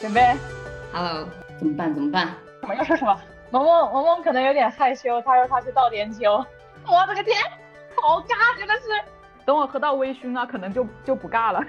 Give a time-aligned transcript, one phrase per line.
[0.00, 0.34] 准备
[0.94, 1.28] ，Hello，
[1.58, 1.94] 怎么办？
[1.94, 2.28] 怎么办？
[2.62, 3.20] 什么要说什么？
[3.50, 6.42] 萌萌，萌萌可能有点害羞，他说他去倒点酒。
[6.88, 7.36] 我的个天，
[7.94, 8.80] 好尬，真的是。
[9.44, 11.62] 等我喝到微醺了，可能就就不尬了。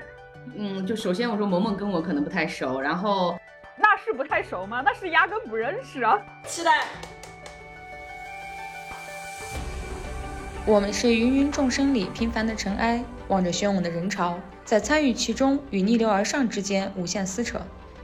[0.55, 3.37] 嗯，就首先我说萌萌跟我可能不太熟，然后
[3.75, 4.81] 那是不太熟吗？
[4.85, 6.17] 那是压根不认识啊。
[6.45, 6.85] 期待。
[10.65, 17.59] 我们是芸芸众生里平凡的尘埃，望着汹涌的人潮，在参与其中与逆流而上之间无限撕扯。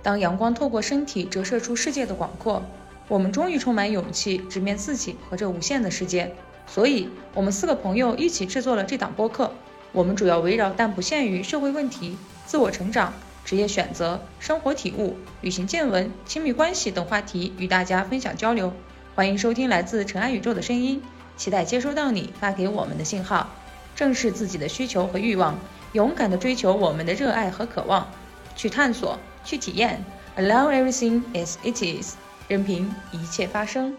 [0.07, 2.63] 当阳光透过身体折射出世界的广阔，
[3.09, 6.33] 我们终于充满勇气直面自己和这无限的世界。
[6.65, 9.51] 所以，我们四个朋友一起制作了这档播客。
[9.91, 13.11] 我们主要围绕但不限于社会问题、自我成长、
[13.43, 18.71] 职业选择、生活体悟、旅行见闻、亲密关系等话题与大家分享交流。
[19.13, 21.03] 欢迎收听来自尘埃宇宙的声音。
[21.35, 23.49] 期待接收到你发给我们的信号，
[23.93, 25.59] 正视自己的需求和欲望，
[25.91, 28.09] 勇敢地追求我们的热爱和渴望，
[28.55, 30.03] 去探索，去体验
[30.35, 32.17] ，Allow everything as it is，
[32.49, 33.97] 任凭一切发生。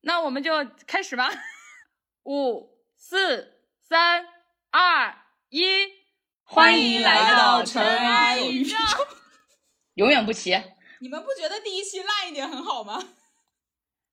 [0.00, 0.52] 那我们就
[0.88, 1.30] 开始吧，
[2.26, 4.26] 五、四、三、
[4.72, 5.14] 二、
[5.50, 5.62] 一，
[6.42, 8.76] 欢迎来到尘埃宇宙，
[9.94, 10.60] 永远不齐。
[10.98, 13.00] 你们不觉得第一期烂一点很好吗？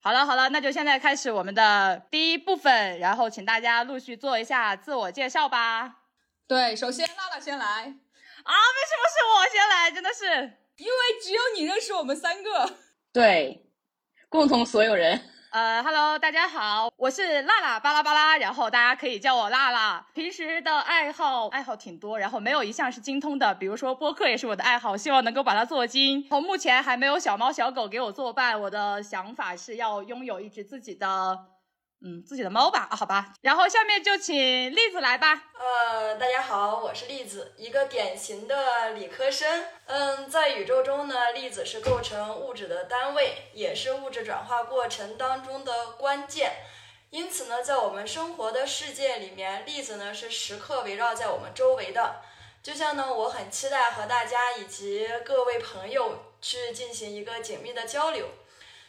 [0.04, 6.02] 好了好了，那就现在开始我们的第一部分，然后请大家陆续做一下自我介绍吧。
[6.46, 7.96] 对，首先娜娜先来
[8.44, 8.54] 啊？
[8.54, 9.92] 为什么是我先来？
[9.92, 10.26] 真的是，
[10.78, 12.78] 因为只有你认识我们三个。
[13.12, 13.66] 对，
[14.30, 15.30] 共同所有人。
[15.52, 20.04] 呃，Hello，大家好，我是辣辣巴拉巴拉，然后大家可以叫我辣辣。
[20.14, 26.22] 平时的爱好爱好挺多，然后没有一项是精通的，比如说播客也是我的爱好，希望能够把它做精。
[26.22, 31.08] 然后目前还没有小猫小狗给我作伴，我的想法是要拥有一只自己的。
[32.06, 33.34] 嗯，自己的猫吧，啊，好吧。
[33.40, 35.42] 然后下面就请栗子来吧。
[35.58, 39.64] 呃，大家好，我是栗子，一个典型的理科生。
[39.86, 46.52] 嗯，在宇宙中呢，粒子是构成物质的单位，也是物质转化过程当中的关键。
[47.10, 52.18] 因此呢，在我们生活的世界里面，粒子呢是时刻围绕在我们周围的。
[52.62, 58.28] 就像呢，我很期待和大家以及各位朋友去进行一个紧密的交流。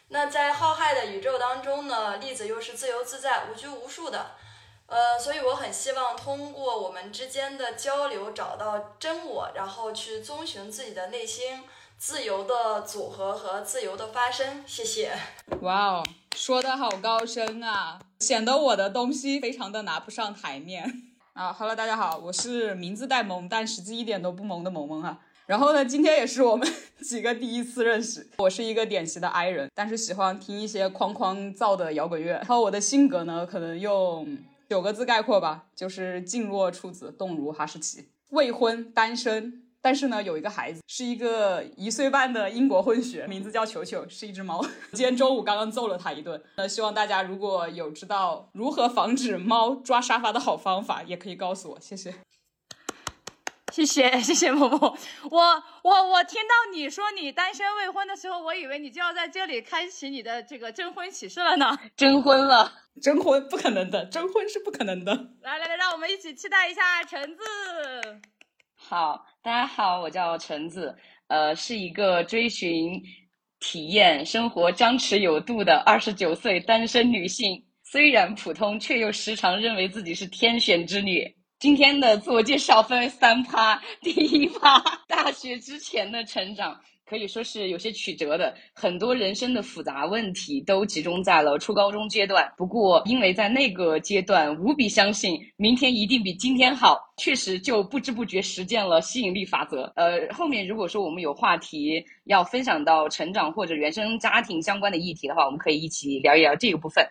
[0.08, 4.32] 那在浩瀚的宇宙当中呢，粒子又是自由自在、无拘无束的，
[4.86, 11.64] 呃，所以我很希望通过我们之间的交流找到真我，然后去遵循自己的内心，
[11.98, 14.62] 自由的组合和自由的发生。
[14.66, 15.18] 谢谢。
[15.62, 20.84] 哇哦，说的好高深啊，显得我的东西非常的拿不上台面
[21.32, 21.52] 啊。
[21.52, 25.18] Hello，大家好，我是名字带萌，但实际一点都不萌的萌萌啊。
[25.46, 26.66] 然后呢，今天也是我们
[27.04, 28.26] 几个第一次认识。
[28.38, 32.32] 我是一个典型的 I 人，但是喜欢听一些哐哐造的摇滚乐。
[32.32, 34.38] 然后我的性格呢，可能用
[34.70, 38.06] 九个字概括吧，就是静若处子，动如哈士奇。
[38.30, 44.64] 未婚，单身，但是呢，有一个孩子，是一个一岁半的英国混血，名字叫球球，是一只猫。
[44.92, 46.42] 今天中午刚刚揍了它一顿。
[46.56, 52.14] 那希望大家如果有知道如何防止猫抓沙发的好方法，也可以告诉我，谢谢。
[53.74, 54.96] 谢谢 谢谢木木，
[55.32, 61.76] 我我我听到你说你单身未婚的时候，我以为你就要在这里开启你的这个征婚启事了呢。
[61.96, 65.12] 征婚了，征婚不可能的，征婚是不可能的。
[65.42, 67.42] 来来来，让我们一起期待一下橙子。
[68.76, 70.96] 好，大家好，我叫橙子，
[71.26, 73.02] 呃，是一个追寻
[73.58, 77.60] 体验生活、张弛有度的二十九岁单身女性。
[77.82, 81.28] 虽然普通，却又时常认为自己是天选之女。
[81.64, 92.52] 今天的自我介绍分为三趴， 第一趴，大学之前的成长可以说是有些曲折的，很多人生的复杂问题都集中在了初高中阶段。
[92.54, 99.90] 不过，因为在那个阶段无比相信明天一定比今天好，确实就不知不觉实践了吸引力法则。
[99.96, 107.02] 呃，后面如果说我们有话题要分享到成长或者原生家庭相关的议题的话，我们可以一起聊一聊这个部分。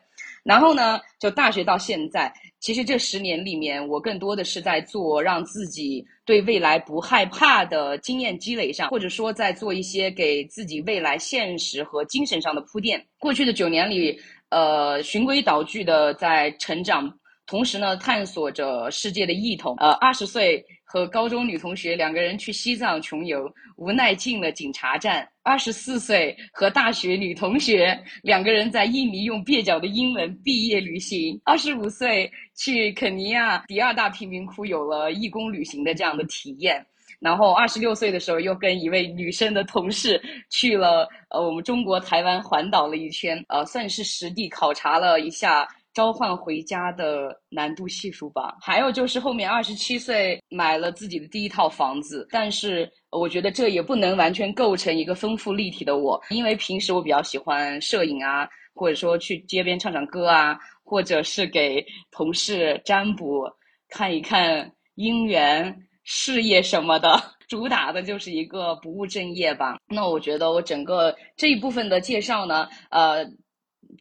[0.44, 13.01] 然后呢，就大学到现在，其实这十年里面，我更多的是在做让自己对未来不害怕的经验积累上，或者说在做一些给自己未来现实和精神上的铺垫。
[13.19, 14.19] 过去的九年里，
[14.50, 17.10] 呃，循规蹈矩的在成长，
[17.46, 19.75] 同时呢，探索着世界的异同。
[19.78, 20.63] 呃，二十岁。
[20.94, 25.28] 和高中女同学两个人去西藏穷游，无奈进了警察站。
[25.42, 31.42] 二十四岁和大学女同学两个人在印尼用蹩脚的英文毕业旅行。
[31.45, 36.86] 二十五岁去肯尼亚第二大贫民窟有了义工旅行的这样的体验。
[37.19, 45.68] 然后二十六岁的时候又跟一位女生的同事去了呃我们中国台湾环岛了一圈，呃算是实地考察了一下。
[45.94, 48.56] 召唤回家的难度系数吧。
[48.62, 63.48] 还有就是后面二十七岁买了自己的第一套房子，但是我觉得这也不能完全构成一个丰富立体的我，因为平时我比较喜欢摄影啊，或者说去街边唱唱歌啊，或者是给同事占卜，
[63.89, 67.22] 看一看姻缘、事业什么的。
[67.48, 69.78] 主打的就是一个不务正业吧。
[69.88, 73.24] 那我觉得我整个这一部分的介绍呢，呃。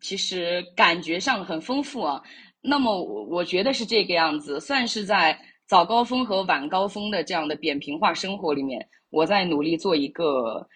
[0.03, 2.21] 其实感觉上很丰富啊，
[2.61, 10.67] 那么我我觉得是这个样子，算是在早高峰和晚高峰的这样的扁平化生活里面，我在努力做一个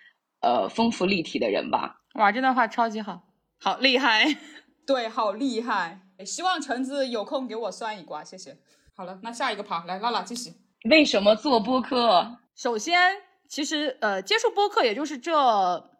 [0.40, 1.96] 呃丰富立体的人吧。
[2.14, 3.20] 哇，这段话超级好，
[3.60, 4.24] 好厉害，
[4.86, 6.00] 对，好厉害。
[6.24, 8.56] 希望橙子有空给我算一卦，谢谢。
[8.96, 10.50] 好了，那下一个趴来，拉拉继续。
[10.88, 12.38] 为什么做播客？
[12.54, 13.12] 首先，
[13.48, 15.95] 其实呃，接触播客也就是这。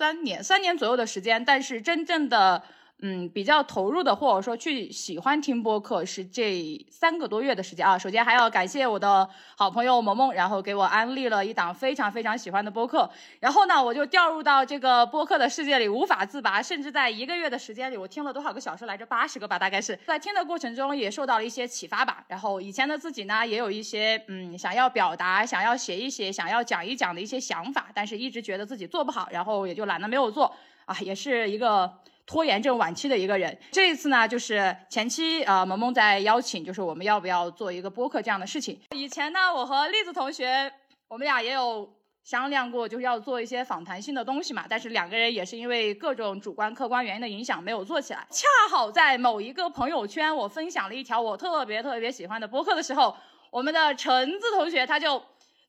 [0.00, 2.64] 三年，三年左右的时间，但是真正的。
[3.02, 7.96] 嗯，比较投入的，或者说去喜欢听播客是这三个多月的时间啊。
[7.96, 9.26] 首先还要感谢我的
[9.56, 13.10] 好朋友萌萌，然后给我安利了一档非常非常喜欢的播客。
[13.38, 19.06] 然后呢，我就掉入到这个播客的世界里无法自拔，甚至在一个月的时间里，我听了多少个小时来着？
[19.06, 22.22] 八十个吧，大概是在听的过程中也受到了一些启发吧。
[22.28, 30.54] 然后以前的自己呢，也有一些嗯想要表达、想要写一写、想要讲一讲的一些想法，但是一直觉得自己做不好，然后也就懒得没有做
[30.84, 31.90] 啊，也是一个。
[32.30, 38.80] 拖延症晚期的一个人，这一次呢，就是前期呃，萌萌在邀请，就是我们要不要做一个播客这样的事情。
[38.94, 40.72] 以前呢，我和栗子同学，
[41.08, 41.92] 我们俩也有
[42.22, 44.64] 商量过，就是要做一些访谈性的东西嘛。
[44.70, 48.24] 但是两个人也是因为各种主观客观原因的影响，没有做起来。
[48.30, 53.12] 恰好在某一个朋友圈，我分享了一条我特别特别喜欢的播客的时候，
[53.50, 55.20] 我们的橙子同学他就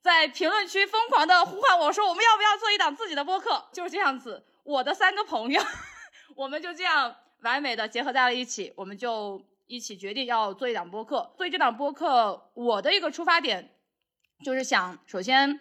[0.04, 3.66] 在评论区疯狂的呼唤我说，我们要不要做一档自己的播客？
[3.74, 5.60] 就是这样子，我的三个朋友。
[6.42, 11.32] 我们就这样完美的结合在了一起，我们就一起决定要做一档播客。
[11.38, 13.70] 所以这档播客，我的一个出发点
[14.44, 15.60] 就是想，首先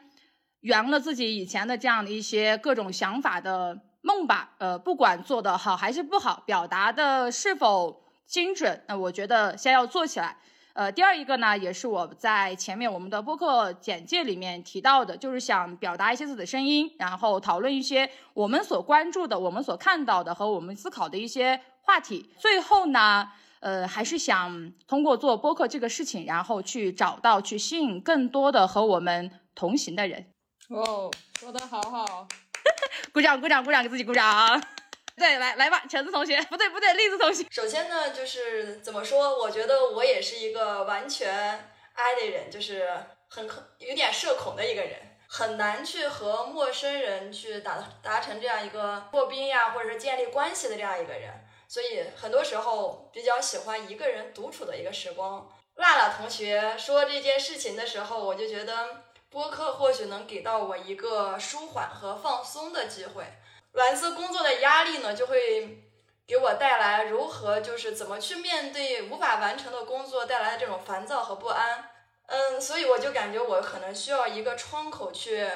[0.61, 4.55] 圆了自己以前的这样的一些各种想法的梦吧。
[4.57, 10.39] 呃，不管做得好还是不好，表达的是否精准，那我觉得先要做起来。
[10.81, 22.31] 呃，第二一个呢，也是我在前面我们的播客简介里面提到的，就是想表达一些自己的声音，然后讨论一些我们所关注的、我们所看到的和我们思考的一些话题。
[22.39, 23.31] 最后呢，
[23.61, 30.33] 呃，还是想通过做播客这个事情，然后去找到、去吸引更多的和我们同行的人。
[30.71, 32.27] 哦，说的好好，
[33.13, 34.59] 鼓掌鼓掌鼓掌，给自己鼓掌。
[35.17, 37.45] 对，来来吧，橙子同学，不对不对，栗子同学。
[37.51, 39.39] 首先呢，就是怎么说？
[39.39, 41.31] 我觉得我也是一个完全
[41.95, 42.89] I 的人，就是
[43.29, 44.99] 很很有点社恐的一个人，
[45.29, 51.33] 很难去和陌生人去达达成这样一个破冰呀，或者是建立关系的这样一个人。
[51.69, 55.49] 所以很多时候比较喜欢一个人独处的一个时光。
[55.77, 63.25] 辣辣同学说这件事情的时候，我就觉得播客或许能给到我一个舒缓和放松的机会。
[63.73, 65.85] 来自工作的压力呢，就会
[66.27, 71.91] 给我带来如何就是怎么去面对无法完成的工作带来的这种烦躁和不安。
[72.27, 75.49] 嗯，所以我就感觉我可能需要一个窗口去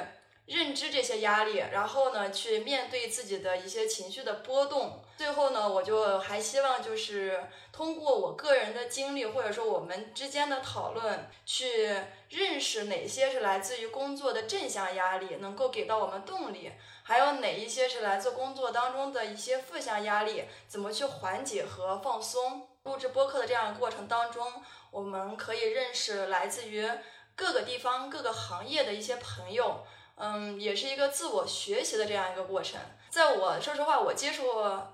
[0.45, 5.01] 认知这些压力，然后呢去面对自己的一些情绪的波动。
[5.17, 11.95] 最后呢，我就还希望就是通过我个人的经历，或者说我们之间的讨论，去
[12.29, 16.69] 认识哪些是来自于工作的正向压力，能够给到我们动力。
[17.07, 20.45] 还有哪一些是来自工作当中的一些负向压力？
[20.67, 22.67] 怎么去缓解和放松？
[22.81, 24.51] 录制播客的这样的过程当中，
[24.89, 26.89] 我们可以认识来自于
[27.35, 29.85] 各个地方、各个行业的一些朋友，
[30.15, 32.79] 嗯，也是一个自我学习的这样一个过程。
[33.11, 34.43] 在我说实话，我接触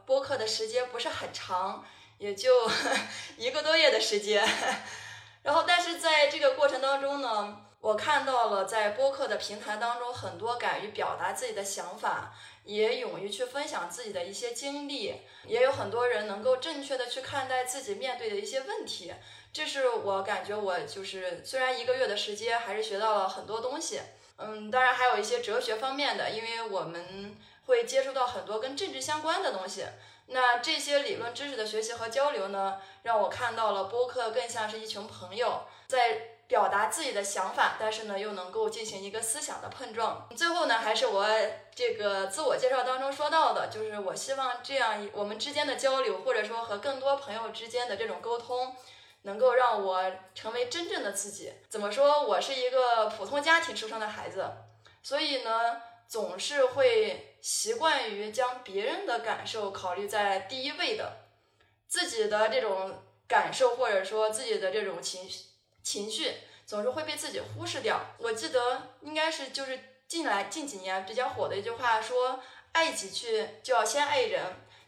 [0.05, 1.85] 播客的时间不是很长，
[2.17, 2.69] 也就
[3.37, 4.45] 一个多月的时间。
[5.43, 7.67] 然后，但是在这个过程当中呢。
[7.81, 12.31] 我看到了在播客的平台当中，很多敢于表达自己的想法，
[12.63, 15.15] 也勇于去分享自己的一些经历，
[15.47, 19.11] 也有很多人能够正确的去看待自己面对的一些问题。
[19.51, 23.99] 这是我感觉我就是虽然一个月的时间，还是学到了很多东西。
[24.37, 27.35] 嗯，当然还有一些哲学方面的，因为我们
[27.65, 29.85] 会接触到很多跟政治相关的东西。
[30.27, 36.37] 那这些理论知识的学习和交流呢，让我看到了播客更像是一群朋友在。
[36.51, 40.27] 表达自己的想法，但是呢，又能够进行一个思想的碰撞。
[40.35, 41.25] 最后呢，还是我
[41.73, 48.75] 这个自我介绍当中说到的，就是我希望这样我们之间的交流，或者说和更多朋友之间的这种沟通，
[49.21, 50.03] 能够让我
[50.35, 51.53] 成为真正的自己。
[51.69, 52.21] 怎么说？
[52.21, 54.45] 我是一个普通家庭出生的孩子，
[55.01, 61.13] 所以呢，总是会习惯于将别人的感受考虑在第一位的。
[61.87, 65.45] 自己的这种感受或者说自己的这种情绪
[65.83, 66.33] 情绪，
[66.65, 67.99] 总是会被自己忽视掉。
[68.17, 72.39] 我记得应该是就是近来近几年比较火的一句话说，
[72.73, 74.43] 爱己去就要先爱人。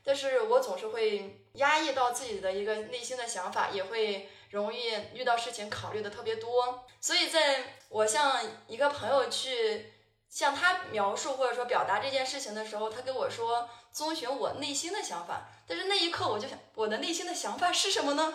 [0.05, 6.85] 但是我总是会压抑到自己的一个内心的想法，也会容易遇到事情考虑的特别多。
[6.99, 9.93] 所以在我向一个朋友去
[10.29, 15.47] 向他描述或者说表达这件事情的时候，他跟我说遵循我内心的想法。
[15.65, 18.33] 但是那一刻我就想，我的内心的想法是什么呢？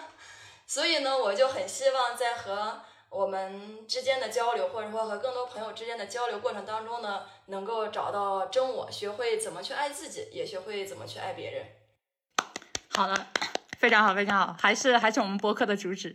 [0.69, 11.65] 所以呢，我就很希望在和我们之间的交流，或者说和更多朋友之间的交流过程当中呢，能够找到真我，学会怎么去爱自己，也学会怎么去爱别人。
[12.91, 13.27] 好的，
[13.79, 16.15] 非常好，非常好，还是还是我们播客的主旨。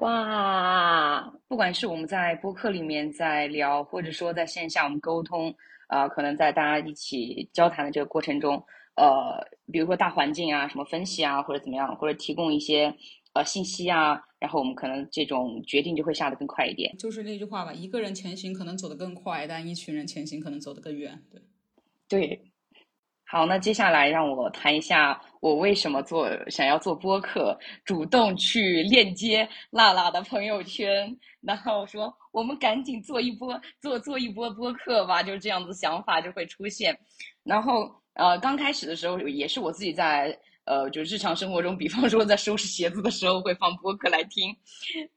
[0.00, 5.54] 哇，不管是我们在播客里面在聊，或者说在线下我们沟通，
[5.86, 8.60] 啊，可能在大家一起交谈的这个过程中，
[8.96, 9.40] 呃，
[9.72, 12.92] 比如说大环境啊，什么分析啊，或者怎么样，或者提供一些
[13.38, 14.20] 呃信息啊。
[14.40, 16.96] 然后我们可能这种决定就会下得更快一点。
[16.96, 21.20] 就是那句话吧，一个人前行可能走得更快，但一群人前行可能走得更远。
[21.28, 21.42] 对，
[22.08, 22.40] 对。
[23.24, 36.96] 好，那接下来让我谈一下我为什么做想要做播客，主动去链接辣辣的朋友圈，然后说我们赶紧做一波做做一波播客吧，就是这样子想法就会出现。
[37.42, 40.38] 然后呃，刚开始的时候也是我自己在。
[40.68, 44.54] 呃，就日常生活中，比方说在收拾鞋子的时候会放播客来听，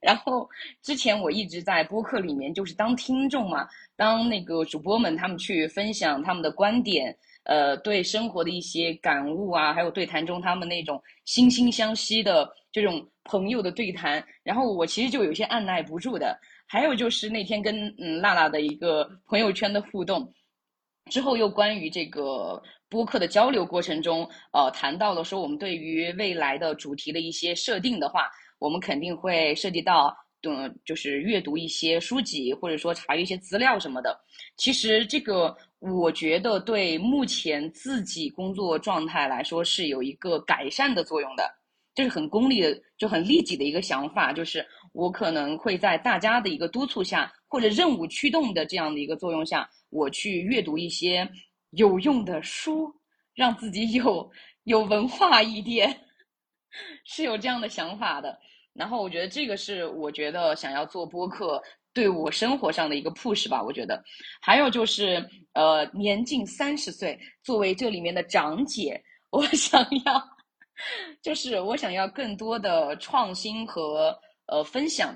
[0.00, 0.48] 然后
[0.80, 16.34] 之前我一直在播客里面就是当听众嘛，当那个主播们他们去分享他们的观点，呃，对生活的一些感悟啊，还有对谈中他们那种惺惺相惜的这种朋友的对谈，然后我其实就有些按耐不住的。
[16.66, 20.32] 还有就是那天跟嗯娜娜的一个朋友圈的互动，
[21.10, 22.62] 之后又关于这个。
[22.92, 34.20] 播客的交流过程中，呃，谈到了说我们对于未来的主题的一些设定的话，我们肯定会涉及到，嗯，就是阅读一些书籍，或者说查阅一些资料什么的。
[34.58, 41.50] 其实这个，我觉得对目前自己工作状态来说是有一个改善的作用的，
[41.94, 51.26] 就是很功利的，就很利己的一个想法，就是我可能会在大家的一个督促下，或者任务驱动的这样的一个作用下，我去阅读一些。
[51.72, 52.90] 有用的书，
[53.34, 54.30] 让自己有
[54.64, 55.94] 有文化一点，
[57.04, 58.38] 是有这样的想法的。
[58.72, 61.62] 然后我觉得这个是我觉得想要做播客
[61.92, 63.62] 对我生活上的一个 push 吧。
[63.62, 64.02] 我觉得
[64.40, 68.98] 还有就是呃，年近三十岁，作为这里面的长姐，
[69.30, 70.22] 我 想要
[71.20, 75.14] 就是我想要更多的创新和呃分享。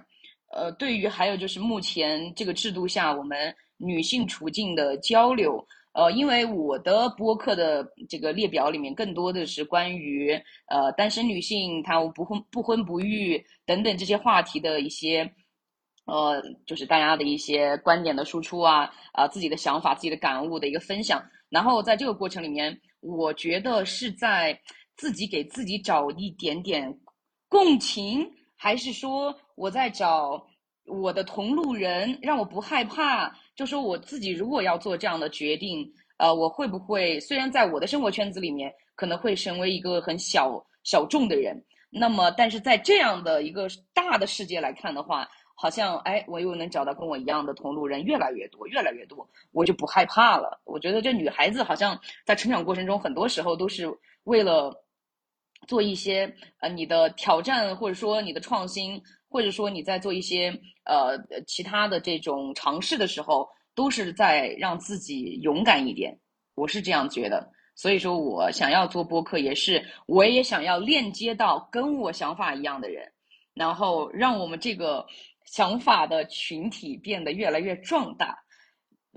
[0.52, 5.66] 呃，对于还有就是目前这个制度下我们女性处境的交流。
[5.96, 10.30] 呃，因为我的播客的这个列表里面更多的是关于
[10.66, 15.32] 呃单身女性她不婚不婚不育等等这些话题的一些，
[16.04, 21.24] 呃，就是大家的一些观点的输出啊，啊自己的想法、自己的感悟的一个分享。
[21.48, 24.60] 然后在这个过程里面，我觉得是在
[24.98, 26.94] 自己给自己找一点点
[27.48, 30.46] 共情，还是说我在找
[30.84, 33.34] 我的同路人，让我不害怕。
[33.56, 41.58] 就说我自己如果要做这样的决定，呃，我会不会虽然在我的生活圈子里面可能会成为一个很小小众的人，
[41.88, 50.60] 那么但是在这样的一个大的世界来看的话，好像哎，我又能找到跟我一样的同路人越来越多，越来越多，我就不害怕了。
[50.64, 53.86] 我觉得这女孩子好像在成长过程中，很多时候都是
[54.24, 54.70] 为了
[55.66, 59.02] 做一些呃你的挑战，或者说你的创新。
[59.36, 60.48] 或者说你在做一些
[60.84, 61.14] 呃
[61.46, 66.18] 其他的这种尝试的时候，都是在让自己勇敢一点。
[66.54, 73.06] 我是这样觉得，所以说我想要做播客，也是我也想要链接到跟我想法一样的人，
[73.52, 75.04] 然后让我们这个
[75.44, 78.34] 想法的群体变得越来越壮大。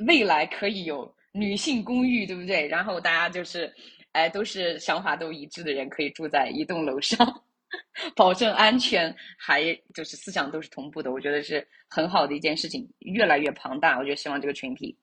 [0.06, 2.68] 未来可以有女性公寓，对不对？
[2.68, 3.74] 然后大家就是，
[4.12, 7.42] 哎，都是想法都一致的人，可以住在一栋楼上。
[8.16, 13.98] 保证安全，还就是思想都是同步的，我觉得是很好的一件事情，越来越庞大。
[13.98, 14.98] 我觉得希望这个群体。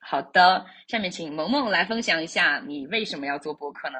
[0.00, 3.98] 好的，下面请萌萌来分享一下你为什么要做播客呢？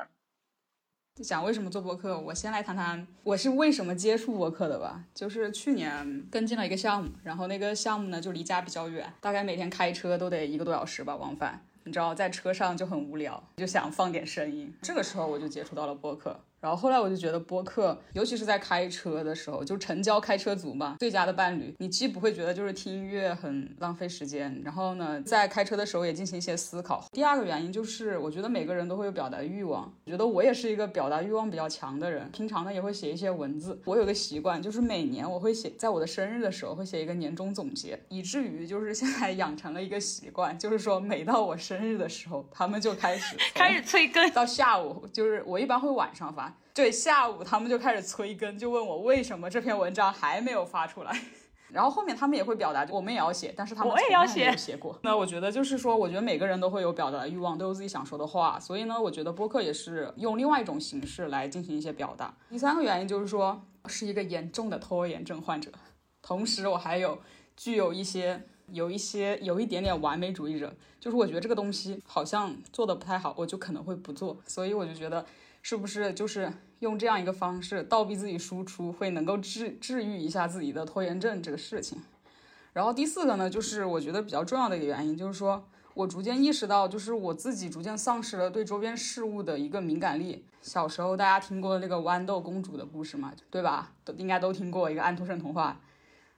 [1.22, 5.04] 讲为什么做播客，我先来谈谈我是为什么接触播客的吧。
[5.14, 11.62] 就是去年跟进了一个项目，然后那个项目呢就离家比较远，大概每天开车都得一个多小时吧往返。
[11.84, 14.72] 你知道在车上就很无聊，就想放点声音。
[14.80, 16.42] 这个时候我就接触到了播客。
[16.60, 21.74] 然后后来我就觉得播客，尤其是在开车的时候，就成交开车族嘛，最佳的伴侣。
[21.78, 27.04] 你既不会觉得就是听音乐很浪费时间，然后呢，在开车的时候也进行一些思考。
[27.12, 32.30] 第二个原因就是，我觉得每个人都会有表达欲望，我觉得我也是一个表达欲望比较强的人。
[32.30, 33.80] 平常呢也会写一些文字。
[33.86, 46.49] 我有个习惯，就是每年我会写，在我的生日的时候会写一个年终总结，以至于就是现在养成了一个习惯，就是说每到我生日的时候，他们就开始 开始催更，到下午就是我一般会晚上发。
[46.72, 51.12] 对，下午他们就开始催更，就问我为什么这篇文章还没有发出来。
[51.72, 54.98] 然后后面他们也会表达，我们也要写，但是他们从来没有写过。
[55.02, 58.58] 那我觉得就是说，我觉得每个人都会有表达的欲望，都有自己想说的话。
[58.58, 62.34] 所以呢，我觉得播客也是用另外一种形式来进行一些表达。
[62.48, 65.70] 第三个原因就是说，是一个严重的拖延症患者，
[66.20, 67.20] 同时我还有
[67.56, 68.42] 具有一些
[68.72, 74.36] 有一些有一点点完美主义者，就是我觉得这个东西好像做的不太好，我就可能会不做。
[74.44, 75.24] 所以我就觉得。
[75.62, 82.00] 是不是就是用这样一个方式倒逼自己输出，会能够治治愈一下自己的拖延症这个事情？
[82.72, 90.44] 然后第四个呢，就是我觉得比较重要的一个原因，就是说我逐渐意识到，就是我自己逐渐丧失了对周边事物的一个敏感力。
[90.62, 93.92] 小时候大家听过那个豌豆公主的故事嘛，对吧？
[94.04, 95.80] 都应该都听过一个安徒生童话。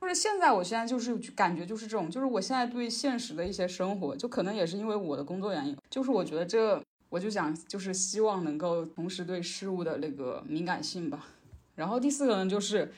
[0.00, 6.82] 就是现在，我现在就是感觉就是这种，就是我现在对现实的一些生活，就可能也是因为我的工作原因，就是我觉得这。
[7.12, 11.26] 我就想，就是希望能够同时对事物的那个敏感性吧。
[11.74, 12.90] 然后第四个呢，就是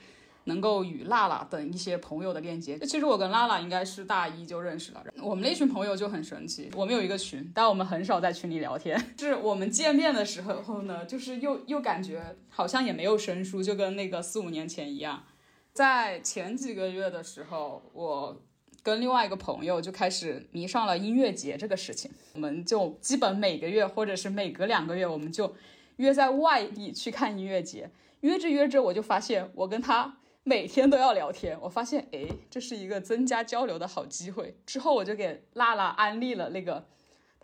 [0.44, 2.78] 能够与娜娜等一些朋友的链接。
[2.78, 6.71] 其实我跟娜娜应该是大一就认识了，我们那群朋友就很神奇。
[6.76, 8.97] 我们有一个群，但我们很少在群里聊天。
[9.18, 15.25] 是我们见面的时候呢，就是又又感觉好像也没有生疏，就跟那个四五年前一样。
[15.73, 18.40] 在前几个月的时候，我。
[18.84, 25.56] 跟另外一个朋友就开始迷上了音乐节这个事情，我们就基本每个月或者是每隔两个月，我们就
[25.96, 27.90] 约在外地去看音乐节。
[28.20, 31.58] 约着约着，我就发现我跟他每天都要聊天。
[31.62, 34.54] 我发现，诶，这是一个增加交流的好机会。
[34.66, 36.86] 之后我就给娜娜安利了那个。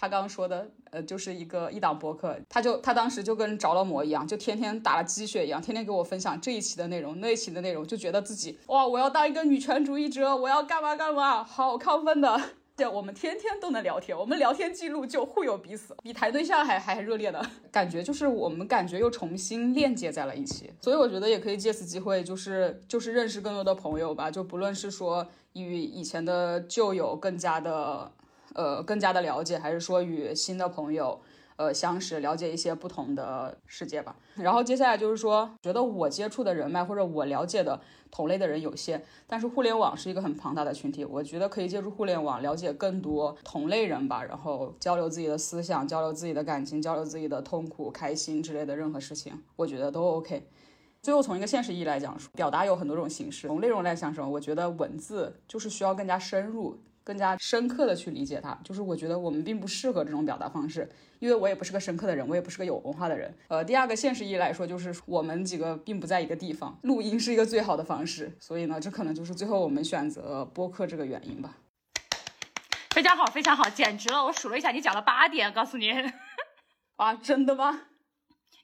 [0.00, 12.40] 他刚刚说的，呃，就是一个一档播客，他就他当时就跟着了魔一样，就天天打了鸡血一样，天天给我分享这一期的内容，那一期的内容，就觉得自己哇，我要当一个女权主义者，我要干嘛干嘛，好亢奋的。
[12.74, 20.72] 对，我们天天都能聊天，我们聊天记录就互有彼此，比谈对象还还热烈的感觉，就是我们感觉又重新链接在了一起。
[20.80, 28.10] 所以我觉得也可以借此机会，就是就是认识更多的朋友吧，就不论是说与以前的旧友更加的。
[28.54, 31.20] 呃，更加的了解，还是说与新的朋友，
[31.56, 34.16] 呃，相识，了解一些不同的世界吧。
[34.34, 50.48] 然后接下来就是说，觉得我接触的人脉或者我了解的同类的人有限，但是互联网是一个很庞大的群体，我觉得可以借助互联网了解更多同类人吧，然后交流自己的思想，交流自己的感情，交流自己的痛苦、开心之类的任何事情，我觉得都 OK。
[51.02, 53.46] 最后从一个现实意义来讲，表达有很多种形式。
[53.46, 56.78] 从内容来讲什么，我觉得文字就是需要更加深入。
[57.10, 63.36] 更加深刻的去理解它，就是我觉得我们并不适合这种表达方式，因为我也不是个深刻的人，我也不是个有文化的人。
[63.48, 71.56] 呃，第二个现实意义来说，就是我们几个并不在一个地方，录音是一个最好的方式，所以呢，这可能就是最后我们选择播客这个原因吧。
[72.90, 74.24] 非常好，非常好，简直了！
[74.24, 75.90] 我数了一下，你讲了八点，告诉你。
[76.94, 77.88] 啊，真的吗？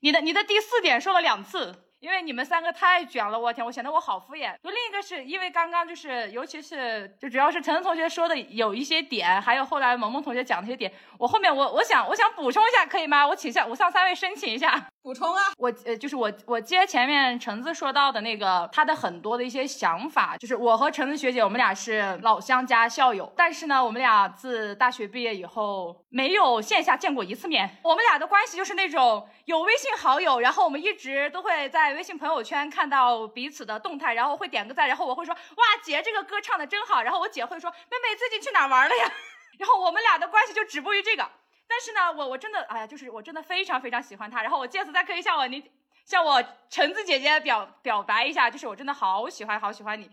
[0.03, 1.75] 你的你的第四点说了两次。
[2.01, 4.55] 因为你们三个太卷了，我天，我显得我好敷衍。
[4.63, 13.27] 就另一个是因为刚刚就是，尤其是就主要是陈陈同学说的有一些点，还有后来萌萌同学讲的一些点，我后面我我想我想补充一下，可以吗？
[13.27, 15.41] 我请下我向三位申请一下补充啊。
[15.57, 31.87] 我呃就是我我接前面橙子说到的那个他的很多的一些想法，就是我和橙子学姐我们俩是老乡加校友，但是呢我们俩自大学毕业以后没有线下见过一次面，我们俩的关系就是那种有微信好友，然后我们一直都会在。
[31.97, 39.11] 微信朋友圈看到彼此的动态，然后会点个赞，然后我会说哇姐这个歌唱的真好，然后我姐会说妹妹最近去哪玩了呀？
[39.57, 41.31] 然后我们俩的关系就止步于这个。
[41.69, 44.43] 但是呢，我我真的哎呀，就是我真的非常非常喜欢他。
[44.43, 45.63] 然后我借此再可以向我你
[46.05, 50.11] 向我橙子姐姐表表白一下，就是我真的好喜欢好喜欢你。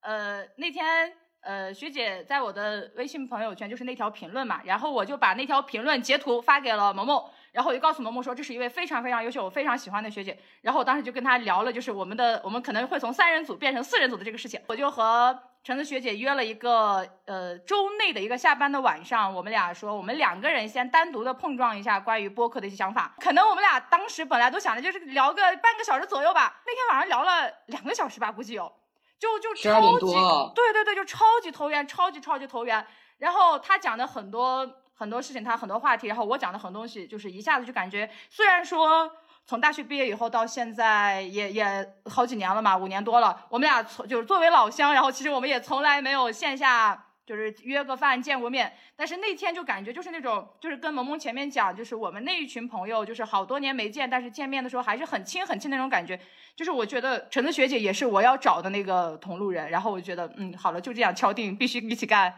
[0.00, 7.24] 呃，那天呃学姐在我的微信朋友圈就是那条评论嘛，然后我就把那条评论截图发给了萌萌。
[7.52, 10.36] 然后我就告诉萌萌说，这是一位非常非常优秀、我非常喜欢的学姐。
[10.60, 14.60] 然后我当时就跟她聊了，就是我们的我们可能会从三人组变成四人组的这个事情。
[14.66, 23.14] 我就和橙子学姐约了一个呃周内的一个下班的晚上，我们俩说我们两个人先单独的碰撞一下关于播客的一些想法。
[23.18, 28.70] 可能我们俩当时本来都想着就是聊个半个小时左右吧，那天晚上聊了两个小时吧，估计有，
[29.18, 30.12] 就就超级
[30.54, 32.86] 对对对，就超级投缘，超级超级投缘。
[33.16, 34.70] 然后他讲的很多。
[34.96, 39.10] 很多事情，他很多话题，然后我讲的很多东西，就是一下子就感觉，虽然说
[39.46, 43.46] 从大学毕业以后到现在也也好几年了嘛，五年多了。
[43.50, 48.72] 我们俩从就是作为老乡，然后其实我们也从来没有线下就是约个饭见过面。
[48.96, 56.18] 但是那天就感觉就是那种，就是跟萌萌前面讲，就是我们那一群朋友，就是好多年没见，但是见面的时候还是很亲很亲那种感觉。
[56.56, 59.68] 就是我觉得橙子学姐也是我要找的那个同路人。
[59.68, 62.32] 然后我觉得，嗯，好了，就这样敲定，必须一起干。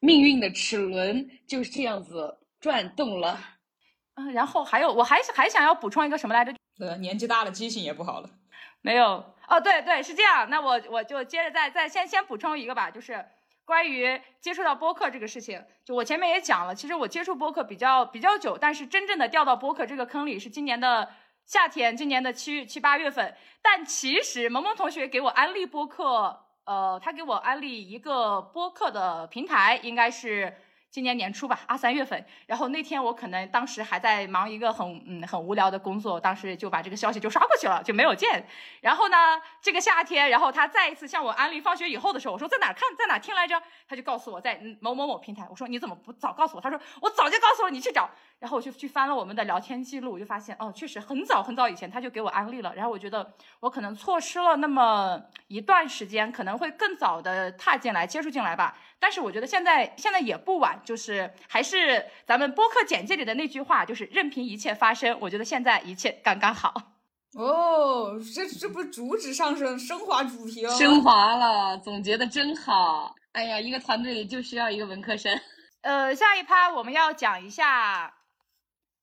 [0.00, 3.57] 命运的齿轮就是这样子转动了。
[4.18, 6.52] 嗯，然后还有，我还还想要补充一个什么来着？
[6.80, 8.28] 呃，年纪大了，记性也不好了。
[8.80, 10.50] 没有哦，对对，是这样。
[10.50, 13.24] 那我我就接着再再先先补充一个吧，就是
[13.64, 15.64] 关于接触到播客这个事情。
[15.84, 21.08] 就我前面也讲了，其实我接触播客比较比较久，但是真正的掉到播客这个坑里是今年的
[21.46, 23.36] 夏天，今年的七七八月份。
[23.62, 30.56] 但其实萌萌同学给我安利播客，呃，他给我安利一个播客的平台，应该是。
[30.90, 38.46] 今年年初吧，二三月份，然后那天我可能当时还在忙一个很嗯很无聊的工作，当时就把这个消息就刷过去了，就没有见。
[38.80, 39.16] 然后呢，
[39.60, 43.60] 这个夏天，然后他再一次向我安利放学以后的时候，我说在哪看，在哪听来着？
[43.86, 45.46] 他就告诉我在某某某平台。
[45.50, 46.60] 我说你怎么不早告诉我？
[46.60, 48.08] 他说我早就告诉了你去找。
[48.38, 52.72] 然后我就去翻了我们的聊天记录，我就发现哦，确实很早很早以前他就给我安利了。
[52.74, 58.78] 然后我觉得我可能错失了那么一段时间，可能会更早的踏进来接触进来吧。
[59.00, 65.18] 但是我觉得现在现在也不晚，就是还是咱们播客简介里的那句话，就是任凭一切发生。
[65.20, 66.74] 我觉得现在一切刚刚好。
[67.34, 73.14] 哦，这这不主旨上升，升华主题了，升华了，总结的真好。
[73.32, 75.38] 哎呀，一个团队里就需要一个文科生。
[75.82, 78.14] 呃，下一趴我们要讲一下。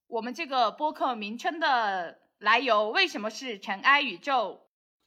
[0.07, 4.59] 我们这个播客名称的来由，为什么是尘埃宇宙？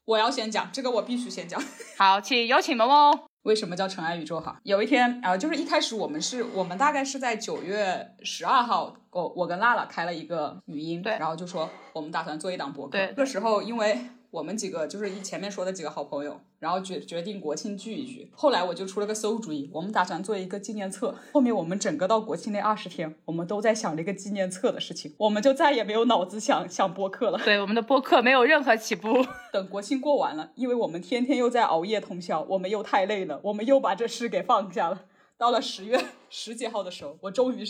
[0.05, 1.63] 我要先讲这个，我必须先讲。
[1.99, 3.28] 好，请有请萌萌。
[3.49, 4.39] 为什么叫尘埃宇宙？
[4.39, 12.93] 哈，有一天啊，就是一开始我们是我们大概是在九月十二号，我我跟娜娜开了一个语音，对，然后就说我们打算做一档博客。
[12.93, 13.99] 对，那时候因为。
[14.31, 18.31] 我们几个就是一前面说的几个好朋友，然后决决定国庆聚一聚。
[18.35, 21.15] 后来我就出了个馊主意，我们打算做一个纪念册。
[21.33, 27.39] 后面我们整个到国庆那二十天，我们都在想这个纪念册的事情，我们就再也没有脑子想想播客了。
[27.43, 29.09] 对，我们的播客没有任何起步。
[29.51, 35.07] 等国庆过完了，因为我们天天又在熬夜通宵，我们又太累了，我们又把这事给放下了。
[35.39, 37.65] 到了十月十几号的时候，我终于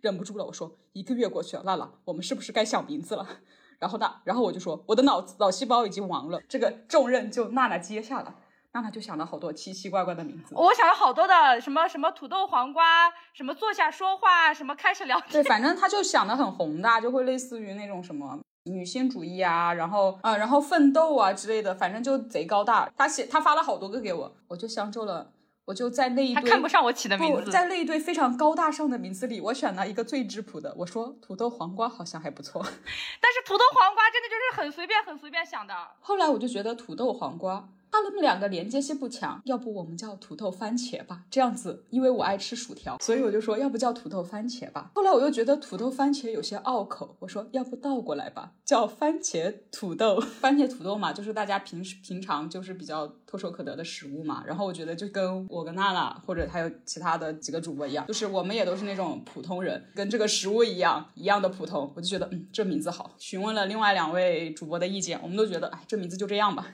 [0.00, 3.26] 忍不住了，我说一个月过去了，娜娜，我们是不是该想名字了？
[3.78, 8.34] 然后那，然后我就说，我的脑子脑细胞已经亡了，这个重任就娜娜接下了。
[8.72, 22.90] 娜娜就想了好多奇奇怪怪的名字，我想了好多的，什么什么土豆黄瓜，什么坐下说话，什么开始聊天，对，反正他就想的很宏大，就会类似于那种什么女性主义啊，然后啊，然后奋斗啊之类的，反正就贼高大。
[22.96, 25.30] 他写他发了好多个给我，我就相中了。
[25.66, 30.74] 我就在那一堆他看不上我起的名字，在那一堆非常高大上的名字里，我选了一个最质朴的。
[30.78, 32.60] 我说土豆黄瓜好像还不错，
[33.20, 35.74] 但是土豆黄瓜真的就是很随便很随便想的。
[36.00, 37.68] 后来我就觉得土豆黄瓜。
[38.02, 41.24] 它们两个连接性不强，要不我们叫土豆番茄吧？
[41.30, 44.90] 这样子，因为我爱吃薯条，所以我就说要不叫土豆番茄吧。
[44.94, 50.20] 后来我又觉得土豆番茄有些拗口，我说要不倒过来吧，叫番茄土豆。
[50.40, 54.42] 番茄土豆嘛，就是大家平时平常就是比较唾手可得的食物嘛。
[54.46, 61.92] 然后我觉得就跟我跟娜娜或者还有其他的几个主播一样，就是我们也都是那种普通人，跟这个食物一样一样的普通。
[61.94, 63.14] 我就觉得嗯，这名字好。
[63.18, 66.66] 询问了另外两位主播的意见，我们都觉得哎，这名字就这样吧。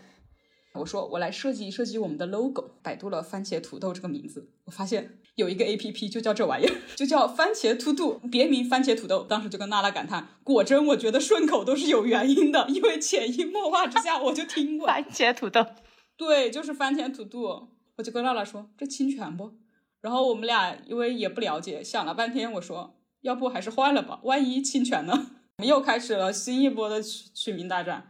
[0.75, 9.25] 我说我来设计设计我们的 logo，百度了番茄土豆这个名字，我发现有一个 A P P 就叫这玩意儿， 就叫番茄 to do，别名番茄土豆。
[9.25, 15.67] 当时就跟娜娜感叹，果真我觉得顺口都是有原因的，因为潜移默化之下我就听过番茄土豆，
[16.17, 17.69] 对，就是番茄土豆。
[17.97, 19.53] 我就跟娜娜说这侵权不？
[20.01, 25.13] 然后我们俩因为也不了解，想了半天，我说要不还是换了吧，万一侵权呢？
[25.59, 28.10] 我们又开始了新一波的取取名大战。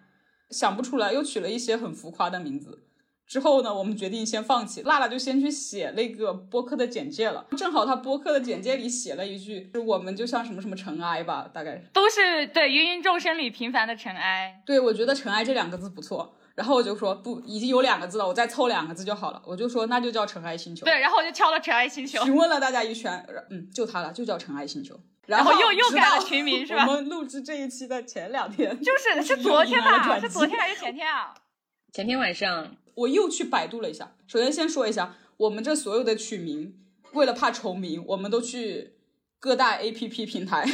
[0.51, 2.85] 想不出来，又取了一些很浮夸的名字。
[3.27, 4.83] 之后呢，我们决定先放弃。
[4.83, 7.47] 辣辣就先去写那个播客的简介了。
[7.57, 16.35] 正好他播客的简介里写了一句：“就我们就像什么什么尘埃吧，大概都是对芸芸众生里平凡的尘埃。”对，我觉得“尘埃”这两个字不错。
[16.57, 19.41] 然后我就说不，已经有两个字了，我再凑两个字就好了。
[19.47, 20.85] 我就说那就叫尘埃星球。
[20.85, 24.99] 对，然后我就敲了尘埃星球，询问了大家一圈，嗯，就他了，就叫尘埃星球。
[25.31, 26.85] 然后又又改了群名是吧？
[26.87, 30.19] 我们录制这一期的前两天， 就是是昨天吧？
[30.19, 31.33] 是昨天还是前天啊？
[31.93, 34.13] 前天晚上我又去百度了一下。
[34.27, 36.75] 首先先说一下，我们这所有的取名，
[37.13, 38.95] 为了怕重名，我们都去
[39.39, 40.65] 各大 APP 平台，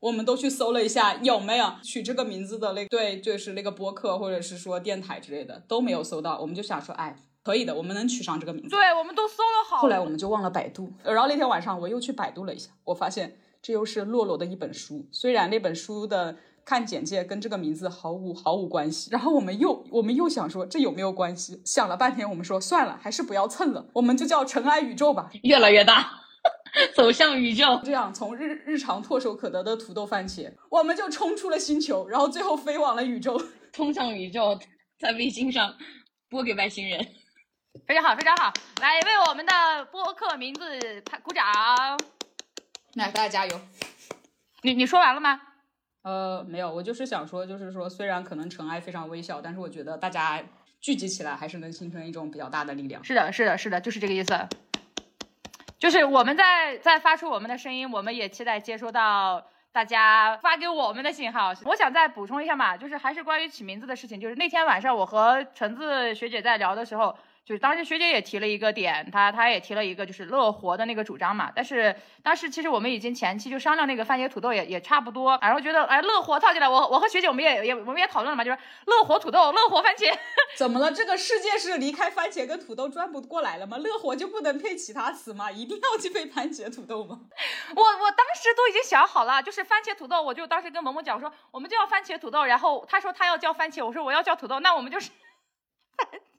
[0.00, 6.38] 我们都去搜了一下有没有取这个名字的那对，就是那个播客或者是说电台之类的都没有搜到。
[6.38, 8.70] 我们就想说，哎，可以的，我们能取上这个名字。
[8.70, 9.78] 对，我们都搜了好。
[9.78, 13.38] 后来我们就忘了百度，然后那天晚上我又去百度了一下，我发现。
[13.66, 19.10] 这又是洛洛的一本书，虽然那本书的看简介跟这个名字毫无毫无关系。
[19.10, 21.60] 然后我们又我们又想说这有没有关系？
[21.64, 25.28] 想了半天，我们说算了，还是不要蹭了，我们就叫尘埃宇宙吧。
[25.42, 26.12] 越来越大，
[26.94, 27.80] 走向宇宙。
[27.82, 33.36] 这样从日日常唾手可得的土豆番茄，我们就冲出了星球，然后最后飞往了宇宙。
[33.74, 34.56] 冲向宇宙，
[35.00, 35.74] 在卫星上
[36.30, 37.04] 播给外星人。
[37.84, 39.52] 非常好，非常好，来为我们的
[39.90, 40.62] 播客名字
[41.04, 41.44] 拍鼓掌。
[42.96, 43.60] 来，大家加油！
[44.62, 45.38] 你你说完了吗？
[46.00, 50.42] 呃，没有，我就是想说，就是说，虽然可能尘埃非常微小，但是我觉得大家
[50.80, 53.04] 聚集起来还是能形成一种比较大的力量。
[53.04, 54.34] 是的，是的，是的，就是这个意思。
[55.78, 61.52] 就是我们在在发出我们的声音，我们也期待接收到大家发给我们的信号。
[61.66, 64.18] 我想再补充一下嘛，就是还是关于起名字的事情。
[64.18, 67.14] 就是那天晚上我和橙子学姐在聊的时候。
[67.46, 71.52] 就是当时学姐也提了一个点，她她也提了一个就是乐活的那个主张嘛。
[71.54, 80.12] 但是当时其实我们已经前期就商量那个番茄土豆也也差不多，然后觉得哎乐活套进来，我我和学姐我们也也我们也讨论了嘛，就是乐活土豆、乐活番茄。
[80.58, 80.90] 怎么了？
[80.90, 83.78] 这个世界是离开番茄跟土豆转不过来了吗？
[83.78, 85.48] 乐活就不能配其他词吗？
[85.48, 87.20] 一定要去配番茄土豆吗？
[87.76, 95.10] 我我当时都已经想好了，就是番茄土豆，我就当时跟萌萌讲说，我们就要番茄土豆，然后他说他要叫番茄，我说我要叫土豆，那我们就是
[95.96, 96.08] 番。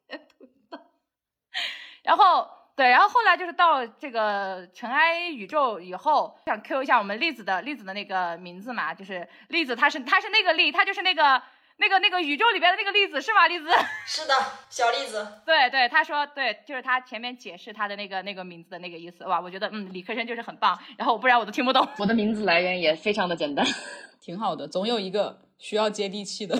[2.08, 11.42] 然后对，然后后来就是到这个尘埃宇宙以后，想 Q 一下我们粒子的粒子的那个名字嘛，就是粒子，它是它是那个粒，它就是那个
[11.80, 13.46] 那个那个宇宙里边的那个粒子是吗？
[13.48, 13.68] 粒子
[14.08, 14.34] 是的，
[14.70, 15.28] 小粒子。
[15.46, 21.86] 对对，他说对，就是他前面解释他的那个那个名字的那个意思哇，我觉得嗯，理科生就是很棒，然后不然我都听不懂。
[22.00, 23.66] 我的名字来源也非常的简单，
[24.22, 26.58] 挺好的，总有一个需要接地气的。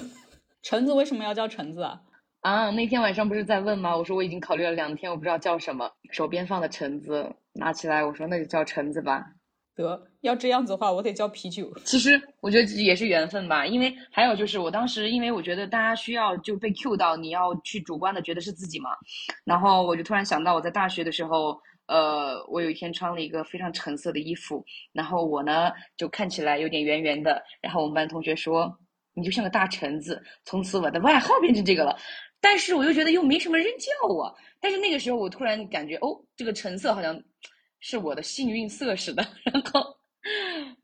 [0.64, 2.02] 橙子为什么要叫橙子啊？
[2.42, 3.98] 啊，那天晚上不是在问吗？
[3.98, 5.92] 我说我已经考虑了两天，我不知道叫什么。
[6.12, 9.26] 手边放的橙子拿起来，我说那就叫橙子吧。
[9.76, 11.72] 得，要这样子的话，我得叫啤酒。
[11.84, 18.92] 其实我觉得也是缘分吧，因为还有就是我当时，因为我觉得大家需要就被 Q 到，你要去主观的觉得是自己嘛。
[19.44, 28.76] 然后我就突然想到，我在大学的时候，呃，我有一天穿了一个非常橙色的衣服，然后我呢就看起来有点圆圆的，然后我们班同学说
[29.14, 31.96] 你就像个大橙子，从此我的外号变成这个了。
[32.40, 37.22] 但是我又觉得又没什么人叫我，但是那个时候我突然感觉哦，这个橙色好像
[37.80, 39.98] 是我的幸运色似的， 然后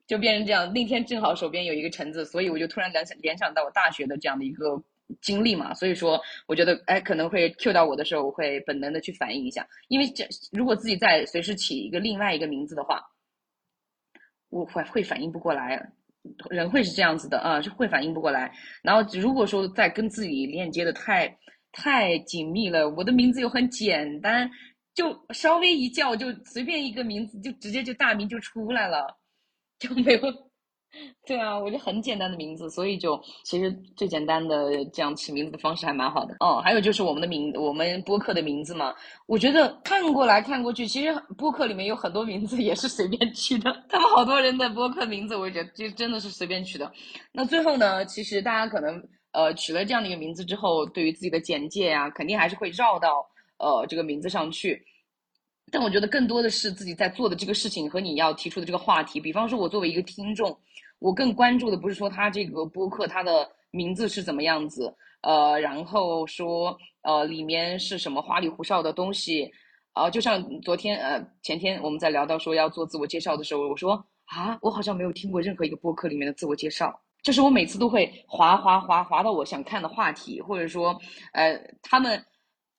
[0.08, 0.72] 就变成这样。
[0.74, 4.82] 那天正好手边有一个橙子，所以我就突然联想联想到我大学的这样的一个
[5.22, 13.02] 经历嘛，所以说我觉得哎可能会 Q 到我的时候，我会本能的去反应一下，因为这如果自己再随时起一个另外一个名字的话，
[14.50, 15.92] 我会会反应不过来。
[16.50, 18.52] 人会是这样子的啊，就会反应不过来。
[18.82, 21.38] 然后如果说再跟自己链接的太
[21.72, 24.50] 太紧密了，我的名字又很简单，
[24.94, 29.18] 就稍微一叫就随便一个名字就直接就大名就出来了，
[29.80, 30.53] 就没有。
[31.26, 36.36] 对啊，我就很简单的名字，所以就其实最简单的这样起名字的方式还蛮好的。
[36.40, 38.94] 哦，还有就是我们的名，我们播客的名字嘛，
[39.26, 43.84] 我觉得看过来看过去，其实播客里面有很多名字也是随便取的。
[43.90, 46.92] 他们好多人的播客名字，我觉得就真的是随便取的。
[47.32, 49.02] 那最后呢，其实大家可能
[49.32, 53.26] 呃取了这样的一个名字之后，对于自己的简介啊，肯定还是会绕到
[53.58, 54.80] 呃这个名字上去。
[55.72, 59.20] 但我觉得更多的是自己在做的这个事情和你要提出的这个话题。
[59.20, 60.56] 比方说，我作为一个听众。
[61.04, 69.52] 我更关注的不是说他这个播客它的名字是怎么样子，呃，然后说呃里面是什么花里胡哨的东西，
[69.96, 80.98] 呃，就像昨天呃前天我们在聊到说要做自我介绍的时候，我说啊，我好像没有听过任何一个播客里面的自我介绍，就是我每次都会滑滑滑滑到我想看的话题，或者说
[81.34, 82.26] 呃他们，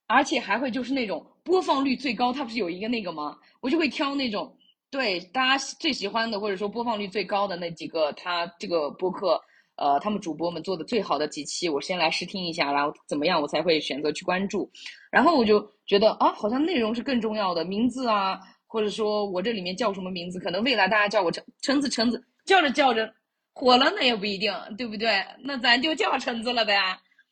[0.06, 3.36] 而且还会就是那种播放率最高，它不是有一个那个吗？
[3.60, 4.56] 我就会挑那种。
[4.94, 9.40] 对大家最喜欢的，或者说播放率最高的那几个，他这个播客，
[9.74, 14.70] 呃，他们主播们做的最好的几期，我先来试听一下，然后怎么样，我才会选择去关注。
[15.10, 23.12] 然后我就觉得啊，好像内容是更重要的，名字啊，或者说我这里面叫什么名字，可能未来大家叫我橙橙子橙子，叫着叫着
[23.52, 25.24] 火了，那也不一定，对不对？
[25.42, 26.76] 那咱就叫橙子了呗。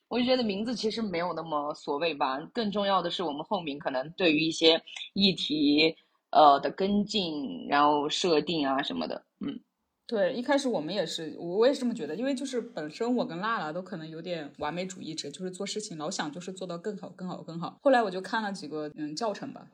[0.08, 4.82] 我就觉得名字其实没有那么所谓吧，更重要的是我们后面可能对于一些
[5.14, 5.94] 议题。
[6.32, 9.60] 呃的跟进，然后设定啊什么的，嗯，
[10.06, 17.78] 对，一开始我们也是，我也是这么觉得，因为就是本身我跟娜娜都可能有点完美主义者，就是做事情老想就是做到更好、更好、更好。
[17.82, 19.68] 后来我就看了几个嗯教程吧，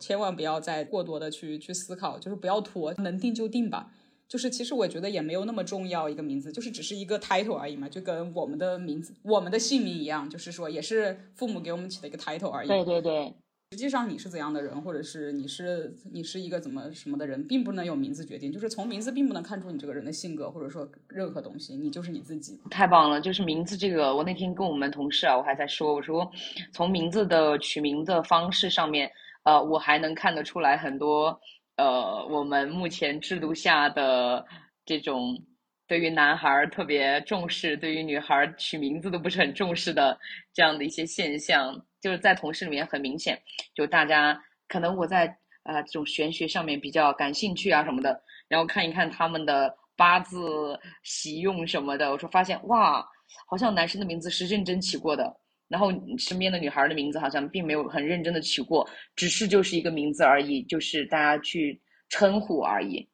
[0.00, 3.92] 千万不要再过多的去去思考，就是不要拖，能定就定吧。
[4.28, 12.68] 就是其实我觉得也没有那么重要一个名字，就是只是一个 title 而已嘛，就跟我们的名字、我们的姓名一样，就是说也是父母给我们起的一个 title 而已。
[12.68, 13.32] 对对对。
[13.76, 18.50] 实际上你是怎样的人，或者是你是你是一个怎么什么的人，并不能由名字决定。
[18.50, 22.58] 就是从名字并不能看出你这个人的性格，或者说任何东西，你就是你自己。
[22.70, 26.26] 太棒了，就是名字这个，我那天跟我们同事啊，我还在说，我说
[26.72, 29.10] 从名字的取名的方式上面，
[29.42, 31.38] 呃，我还能看得出来很多，
[31.76, 34.42] 呃，我们目前制度下的
[34.86, 35.38] 这种。
[35.86, 40.18] 对于男孩特别重视，对于女孩取名字都不是很重视的
[40.52, 43.40] 这样的一些现象，就是在同事里面很明显。
[43.74, 45.26] 就大家可能我在
[45.62, 53.06] 啊这种玄学上面比较感兴趣啊什么的，然后看一看他们的八字喜用什么的，我说发现哇，
[53.48, 55.32] 好像男生的名字是认真起过的，
[55.68, 63.08] 然后身边的女孩的名字好像并没有很认真的起过，只是就是一个名字而已，就是大家去称呼而已。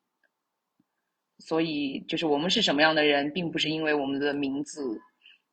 [1.46, 5.00] 所以，就是我们是什么样的人，并不是因为我们的名字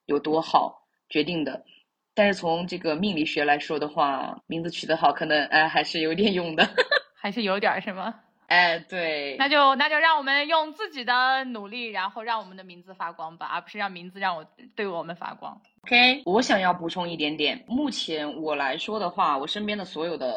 [0.05, 1.65] 有多好决定的。
[2.13, 6.67] 但是从这个命理学来说的话，名字取得好，可能哎还是有点用的，
[7.19, 8.13] 还是有点是吗？
[8.47, 14.43] 哎，对，那就那就让我们用自己的努力，然后让我们的名字发光吧，而不是让名字让我
[14.75, 15.61] 对我们发光。
[15.83, 20.35] OK，我想要补充一点点，目前我来说的话，我身边的所有的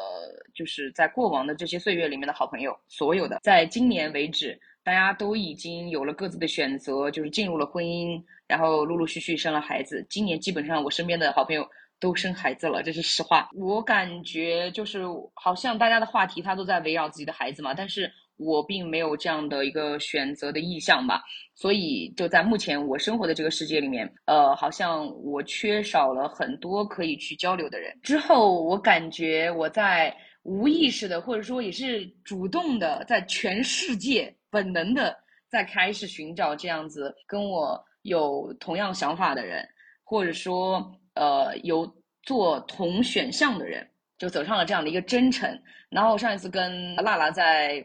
[0.55, 4.61] 就是在过往的这些岁月里面的好朋友，所有的在今年为止。
[4.85, 10.05] 大家都已经有了各自的选择，就是进入了婚姻，然后陆陆续续生了孩子。
[10.11, 11.64] 今年基本上我身边的好朋友
[12.01, 13.49] 都生孩子了，这是实话。
[13.55, 15.03] 我感觉就是
[15.35, 21.23] 好像大家的话题他都在围绕自己的孩子嘛，但是我并没有这样的一个选择的意向吧。
[21.55, 27.97] 所以就在目前我生活的这个世界里面，呃，好像我缺少了很多可以去交流的人。
[28.03, 34.35] 之后我感觉我在无意识的，或者说也是主动的，在全世界。
[34.53, 35.17] 本能的
[35.49, 39.67] 在开始寻找这样子跟我有同样想法的人，
[40.05, 41.91] 或者说呃有
[42.23, 43.88] 做同选项的人，
[44.19, 45.59] 就走上了这样的一个征程。
[45.88, 47.83] 然后上一次跟娜娜在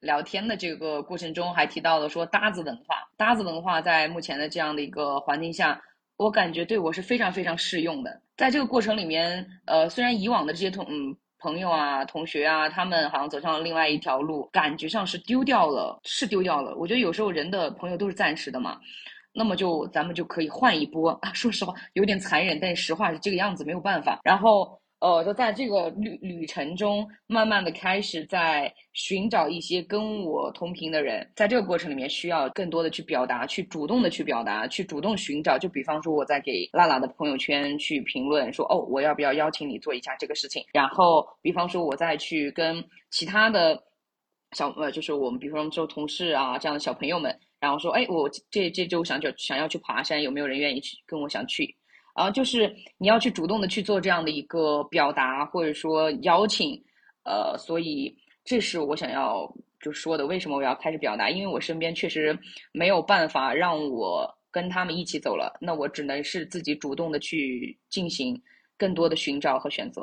[0.00, 5.80] 聊天的这个过程中，还提到了说搭子文化，搭子文化在目前的这样的一个环境下，
[6.18, 8.20] 我感觉对我是非常非常适用的。
[8.36, 11.16] 在这个过程里面，呃，虽然以往的这些同嗯。
[11.42, 16.74] 朋友啊，同学啊，他们好像走上了另外一条路，感觉上是丢掉了，是丢掉了。
[16.76, 18.78] 我觉得有时候人的朋友都是暂时的嘛，
[19.32, 21.32] 那么就咱们就可以换一波啊。
[21.34, 24.20] 说实话，有点残忍，但是实话是这个样子，没有办法。
[24.22, 24.81] 然后。
[25.02, 35.58] 呃，就在这个旅旅程中，慢慢的开始在寻找一些跟我同频的人，在这个过程里面，需要更多的去表达，去主动的去表达，去主动寻找。
[35.58, 40.64] 就比方说，我在给娜娜的朋友圈去评论说，哦，我要不要邀请你做一下这个事情？
[40.72, 43.82] 然后，比方说，我再去跟其他的
[44.52, 51.74] 小呃，就是我们比方说同事啊这样的小朋友们，然后说，哎，我这这周想就想要去爬山，有没有人愿意去跟我想去？
[52.14, 56.78] 啊，就是你要去主动的去做这样的一个表达，或者说邀请，
[57.24, 60.26] 呃，所以这是我想要就说的。
[60.26, 61.30] 为什么我要开始表达？
[61.30, 62.38] 因为我身边确实
[62.72, 68.38] 没有办法让我跟他们一起走了，那我只能是自己主动的去进行
[68.76, 70.02] 更多的寻找和选择。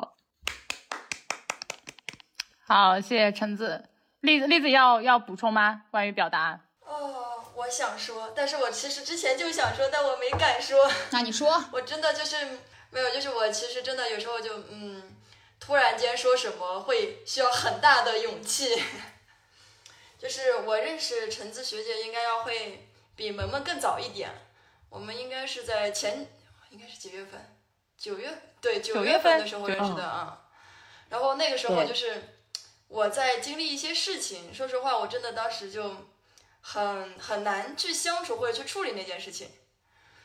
[2.66, 3.90] 好，谢谢橙子。
[4.22, 5.84] 栗子，栗子要要补充吗？
[5.92, 6.60] 关于表达？
[7.60, 10.90] 我想说，但是我其实之前就想说，但我没敢说。
[11.10, 12.38] 那你说，我真的就是
[12.90, 15.18] 没有，就是我其实真的有时候就嗯，
[15.60, 18.82] 突然间说什么会需要很大的勇气。
[20.18, 24.30] 就是我认识橙子学姐应该要会比萌萌更早一点，
[24.90, 26.28] 我们应该是在前
[26.70, 27.58] 应该是几月份？
[27.98, 30.46] 九月对九月份的时候认识的啊。
[31.10, 32.40] 然后那个时候就是
[32.88, 36.08] 我在经历一些事情，说实话，我真的当时就。
[36.62, 39.50] 很很难去相处或者去处理那件事情，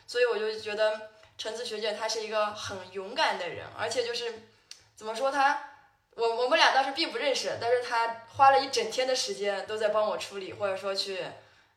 [0.06, 4.48] 所以我就觉得橙子学姐她是一个很勇敢的人，而且就是
[4.94, 5.70] 怎么说她，
[6.10, 11.24] 我我们俩当时并不认识，但是她花了一整天的时间都在帮我处理或者说去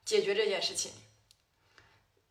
[0.03, 0.91] 解决这件事情，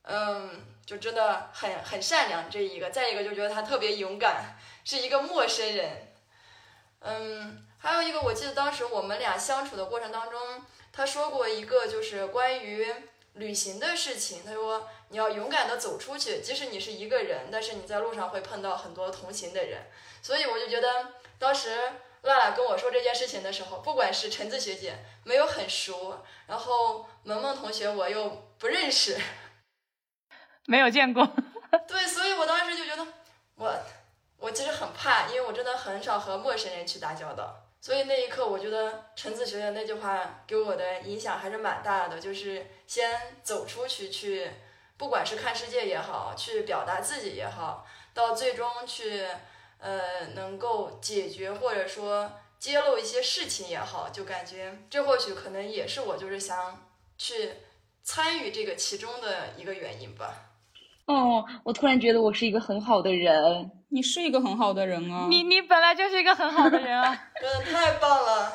[0.02, 6.12] 嗯，就真的很很善良这一个，再一个就觉得她特别勇敢，是一个陌生人，
[7.00, 10.40] 嗯，还有一个我记得当时我们俩相处的过程当中。
[10.92, 12.92] 他说过一个就是关于
[13.34, 14.42] 旅行的事情。
[14.44, 19.82] 他说你要勇敢的走出去，即使你是一个人，但是你在路上会碰到很多同行的人。
[20.20, 21.78] 所以我就觉得，当时
[22.22, 29.16] 辣辣跟我说这件事情的时候，不管是橙子学姐没有很熟，然后萌萌同学我又不认识，
[30.64, 31.24] 没有见过。
[31.86, 33.06] 对，所以我当时就觉得，
[33.54, 33.72] 我
[34.38, 37.62] 我其实很怕，因为我真的很少和陌生人去打交道。
[37.86, 43.08] 所以那一刻，我觉得陈子学的那句话给我的影响还是蛮大的，就是先
[43.44, 44.50] 走出去，去
[44.96, 49.24] 不管是看世界也好，去表达自己也好，到最终去
[49.78, 52.28] 呃，能够解决或者说
[52.58, 57.52] 揭露一些事情也好，就感觉这或许可能也是我就是想去
[58.02, 60.34] 参与这个其中的一个原因吧。
[61.06, 63.70] 哦，我突然觉得我是一个很好的人。
[63.96, 65.26] 你是一个很好的人啊！
[65.30, 67.18] 你你本来就是一个很好的人啊！
[67.40, 68.52] 真的太棒了，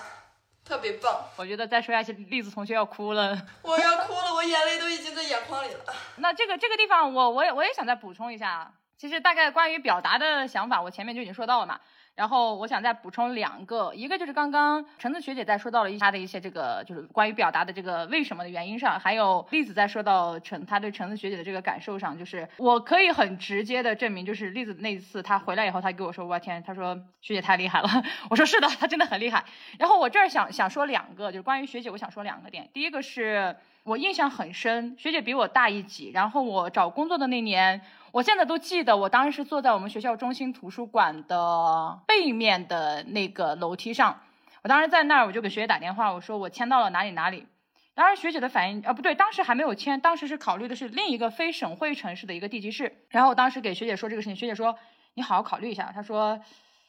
[0.63, 1.25] 特别棒！
[1.35, 3.35] 我觉得再说下去，栗子同学要哭了。
[3.63, 5.79] 我要哭了，我眼泪都已经在眼眶里了。
[6.17, 8.71] 那这个这个地方，我我也我也想再补充一下。
[8.99, 11.79] 其实大概关于表达的想法，我前面就已经说到了嘛。
[12.13, 27.89] 然后我想再补充两个，一个就是刚刚橙子学姐在说到了一她的一些这个就是关于表达的这个为什么的原因上，还有栗子在说到橙她对橙子学姐的这个感受上，就是我可以很直接的证明，就是栗子那一次她回来以后，她给我说，我天，她说学姐太厉害了，
[28.29, 29.43] 我说是的，她真的很厉害。
[29.79, 37.81] 然后我这儿想想说两个，就是关于学姐，我想说两个点，第一个是我印象很深，学姐比我大一级，然后我找工作的那年。
[38.11, 44.19] 我现在都记得，我当时是坐在我们学校中心图书馆的背面的那个楼梯上。
[44.63, 47.47] 我当时在那儿，我就给学姐打电话，我说我签到了哪里哪里。
[47.93, 53.05] 当时学姐的反应，啊不对，当时还没有签，当时是考虑的是另一个非省会城市的一个地级市。
[53.09, 54.77] 然后我当时给学姐说这个事情，学姐说
[55.13, 55.91] 你好好考虑一下。
[55.93, 56.41] 她说，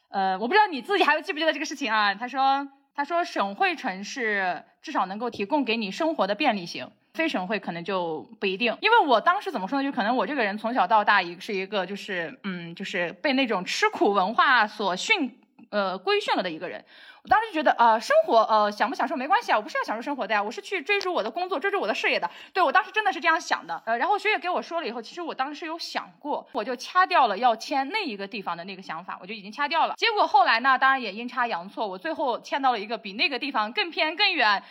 [0.08, 2.14] 呃，我不知道你自己还记不记得这个事情啊？
[2.14, 6.90] 她说，她说省会城市至少能够提供给你生活的便利性。
[7.14, 9.88] 非省会可能就不一定，因为我当时怎么说呢？
[9.88, 15.38] 就可能我这个人从小到大一是一个就是嗯，就是被那种吃苦文化所训
[15.70, 16.82] 呃规训了的一个人。
[17.22, 22.28] 我当时就觉得呃，生活呃享不享受没关系啊，我不是要享受生活的呀，我是去追逐我的工作，追逐我的事业的。
[22.52, 23.80] 对我当时真的是这样想的。
[23.84, 29.94] 呃，然后学姐给我说了以后，其实我当时有想过，我就掐掉了要签那一个地方的那个想法，我就已经掐掉了。
[29.98, 34.62] 结果后来呢，当然也阴差阳错，我最后签到了一个比那个地方更偏更远。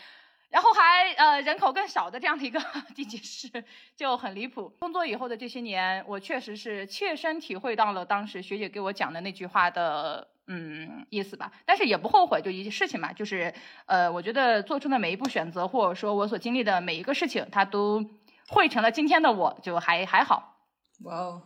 [0.51, 2.59] 然后还呃人口更少的这样的一个
[2.93, 3.63] 地级市
[3.95, 4.67] 就很离谱。
[4.79, 11.51] 工作以后的这些年，我确实是切身体会到了当时学姐给我讲的那句话的嗯意思吧。
[11.65, 13.53] 但是也不后悔，就一些事情嘛，就是
[13.85, 18.05] 呃我觉得做出的每一步选择，或者说我所经历的每一个事情，它都
[18.49, 20.57] 汇成了今天的我，就还还好。
[21.05, 21.41] 哇哦，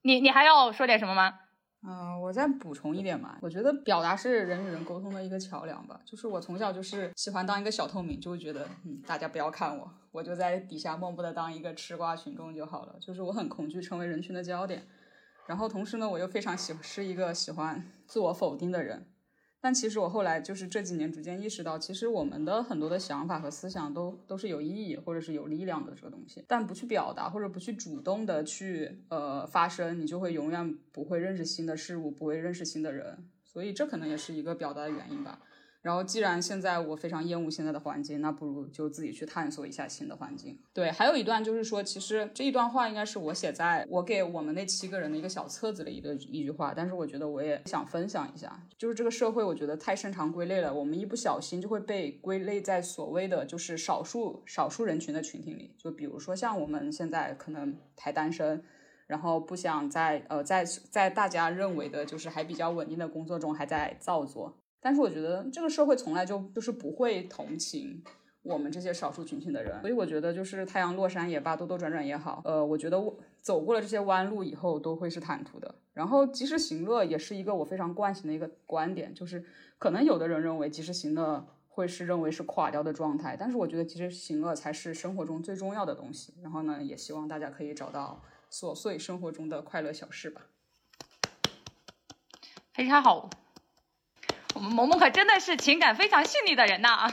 [0.00, 1.40] 你你还要说点什么吗？
[1.82, 5.98] 嗯，我再补充一点嘛，我觉得表达是人与人沟通的一个桥梁吧。
[6.04, 12.96] 就是我从小就是喜欢当一个小透明，就会觉得，嗯，大家不要看我，我就在底下默默的当一个吃瓜群众就好了。
[13.00, 14.86] 就是我很恐惧成为人群的焦点，
[15.46, 19.06] 然后同时呢，我又非常喜是一个喜欢自我否定的人。
[19.60, 35.38] 但其实我后来就是这几年逐渐意识到，其实我们的很多的想法和思想都都是有意义或者是有力量的这个东西，但不去表达或者不去主动的去呃发声，你就会永远不会认识新的事物，不会认识新的人，所以这可能也是一个表达的原因吧。
[35.82, 40.60] 然后，既然现在我非常厌恶现在的环境，那不如就自己去探索一下新的环境。
[40.74, 48.60] 对，还有一段就是说，其实这一段话应该是我写在我给我们那七个人的一个小册子里的一句话，但是我觉得我也想分享一下。
[48.76, 55.74] 就是这个社会，我觉得太擅长归类了，我们一不小心就会被归类在所谓的就是少数少数人群的群体里。
[55.78, 58.62] 就比如说像我们现在可能还单身，
[59.06, 64.58] 然后不想在呃在在大家认为的就是还比较稳定的工作中还在造作。
[64.80, 68.02] 但是我觉得这个社会从来就就是不会同情
[68.42, 75.74] 我们这些少数群体的人，所以我觉得就是太阳落山也罢，兜兜转转也好，呃，我觉得我走过了这些弯路以后都会是坦途的。
[75.92, 79.44] 然后及时行乐也是一个我非常惯性的一个观点，就是
[79.76, 86.32] 可能有的人认为及时行乐会是认为是垮掉的状态，但是我觉得及时行乐才是生活中最重要的东西。
[86.42, 90.46] 然后呢，也希望大家可以找到琐碎生活中的快乐小事吧。
[92.72, 93.28] 非常好。
[94.54, 97.08] 我们萌萌可真的是情感非常细腻的人呐，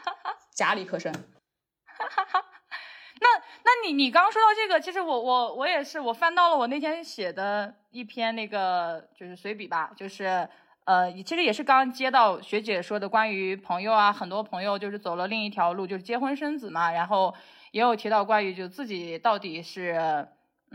[0.54, 1.12] 家里可深。
[3.18, 3.28] 那
[3.64, 10.48] 那你你刚刚说到这个，其实我我我也是，我翻到了我那天写的一篇那个就是随笔吧，就是
[10.84, 17.34] 呃，其实也是刚接到学姐说的关于朋友啊，很多朋友就是走了另一条路，就是结婚生子嘛，然后
[17.72, 20.28] 也有提到关于就自己到底是。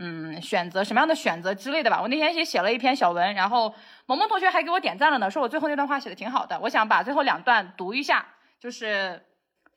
[0.04, 2.02] 嗯，选择什么样的选择之类的吧。
[2.02, 3.72] 我那天也写了一篇小文，然后
[4.06, 6.58] 萌萌同学还给我点赞了呢，说我最后那段话写的挺好的。
[6.58, 8.26] 我想把最后两段读一下，
[8.58, 9.22] 就是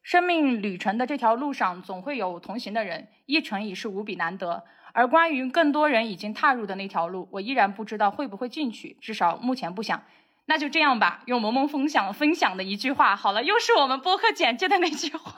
[0.01, 4.63] 生命旅程的这条路上总会有同行的人，一程已是无比难得。
[4.93, 10.01] 而关于更多人已经踏入的那条路，我依然不知道会不会进去，至少目前不想。
[10.47, 15.31] 那就这样吧，用萌萌分享分享的一句话，好了，又是我们播客简介的那句话。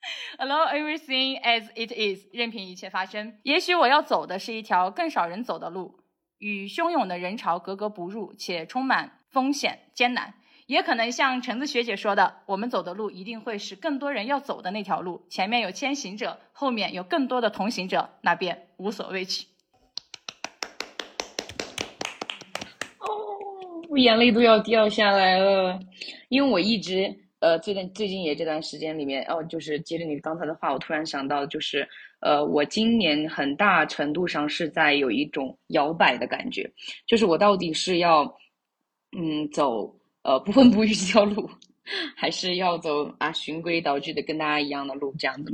[0.38, 3.38] Allow everything as it is，任凭一切发生。
[3.42, 6.00] 也许我要走的是一条更少人走的路，
[6.38, 10.34] 与汹涌的人潮格格不入，且充满风险艰难。
[10.66, 15.26] 也可能像橙子学姐说的，我们走的路一定会是更多人要走的那条路。
[15.30, 19.46] 前面有先行者，后面有更多的同行者，那便无所畏惧。
[22.98, 23.08] 哦
[23.88, 25.80] 我眼泪都要掉下来了，
[26.28, 31.88] 因为我一直呃，最近最近也这段时间里面，哦，就是接着你刚才的话，我突然想到，就是
[32.20, 36.70] 呃，我今年很大程度上是在有一种摇摆的感觉，
[37.06, 38.22] 就是我到底是要
[39.16, 41.48] 嗯走呃不婚不育这条路，
[42.16, 45.52] 还是要走啊循规蹈矩的跟大家一样的路这样子，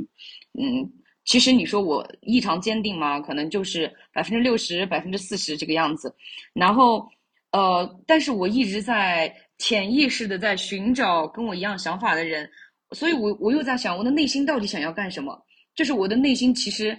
[0.53, 0.91] 嗯。
[1.27, 3.19] 其实你说我异常坚定吗？
[3.19, 6.15] 可能就是百分之六十、百分之四十这个样子。
[6.53, 7.03] 然后，
[7.51, 12.49] 呃，但是我一直在潜意识的在寻找跟我一样想法的人，
[12.91, 15.45] 所以我我又在想，我的内心到底想要干什么？
[15.73, 16.97] 就是我的内心其实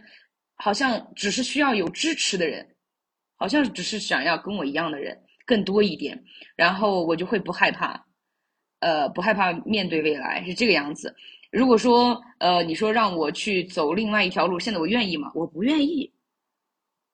[0.54, 2.66] 好像只是需要有支持的人，
[3.36, 6.24] 好像只是想要跟我一样的人更多一点，
[6.56, 8.06] 然后我就会不害怕，
[8.80, 11.14] 呃，不害怕面对未来，是这个样子。
[11.52, 15.30] 如果说，呃，你说让我去走另外一条路，现在我愿意吗？
[15.34, 16.12] 我不愿意。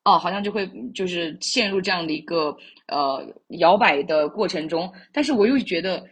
[0.05, 2.57] 哦，好像就会就是陷入这样的一个
[2.89, 3.25] 呃
[3.61, 6.05] 摇摆的过程中，但是我又觉得，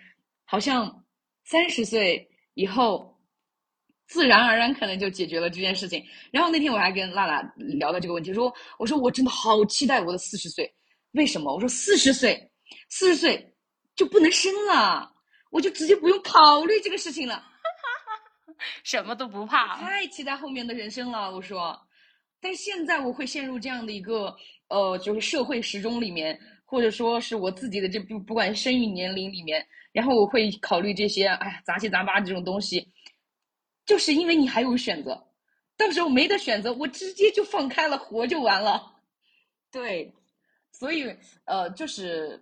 [0.45, 1.05] 好像
[1.45, 3.19] 三十岁以后，
[4.07, 6.05] 自然而然可能就解决了这件事情。
[6.31, 10.73] 然后那天我还跟娜娜聊到这个问题，说我说我真的好期待我的四十岁，
[11.13, 11.53] 为什么？
[11.53, 12.51] 我说四十岁，
[12.89, 13.55] 四十岁
[13.97, 15.13] 就不能生了，
[15.51, 17.45] 我就直接不用考虑这个事情了。
[18.85, 21.35] 什么都不怕，太期待后面的人生了。
[21.35, 21.77] 我说，
[22.41, 24.35] 但是现在我会陷入这样的一个
[24.69, 32.89] 呃，就是社会时钟里面，或者说是我自己的这不不管生育年龄里面，然后我会考虑这些，哎呀，杂七杂八这种东西，
[33.85, 35.27] 就是因为你还有选择，
[35.77, 38.95] 到时候没得选择，我直接就放开了活就完了。
[39.71, 40.13] 对，
[40.73, 41.15] 所以
[41.45, 42.41] 呃，就是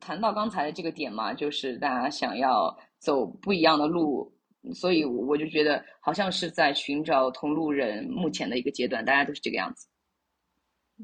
[0.00, 4.32] 谈到刚才这个点嘛，就是大家想要走不一样的路。
[4.72, 9.88] 所以我就觉得好像是在寻找同路人，目前的一个阶段，大家都是这个样子。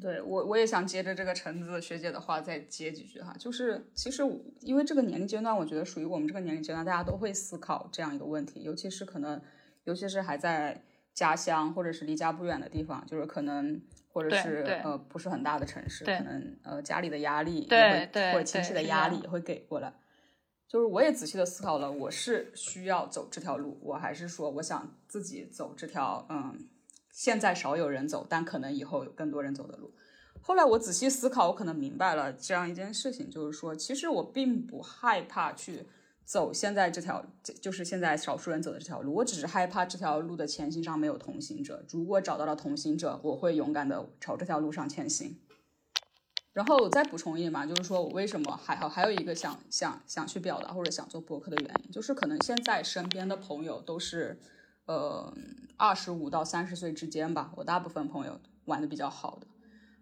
[0.00, 4.22] 对我，我也想接着这个橙子学姐的话再接几句哈，就是其实
[4.60, 9.42] 因为这个年龄阶段，我觉得属于我们这个年龄阶段，大家都会思考这样一个问题，尤其是可能，
[9.82, 13.82] 尤其是还在家乡或者是离家不远的地方，就是可能
[14.12, 19.92] 或者是呃不是很大的城市，可能呃家里的压力对或者亲戚的压力也会给过来。
[20.70, 26.56] 就是我也仔细的思考了，我是需要走这条路，我还是说我想自己走这条，嗯，
[27.10, 29.92] 现在少有人走，但可能以后有更多人走的路。
[30.40, 35.88] 后来我仔细思考，我可能明白了这样一件事情，就是说，其实我并不害怕去
[36.24, 37.26] 走现在这条，
[37.60, 41.84] 就是现在少数人走的这条路，我只是害怕这条路的前行上没有同行者。
[41.90, 45.36] 如果找到了同行者，我会勇敢的朝这条路上前行。
[46.52, 54.38] 然后我再补充一点嘛，就是说我为什么还好，还有一个想想想去表达或者想做博客的原因，就是可能现在身边的朋友都是，
[54.86, 55.32] 呃，
[55.76, 57.52] 二十五到三十岁之间吧。
[57.56, 59.46] 我大部分朋友玩的比较好的。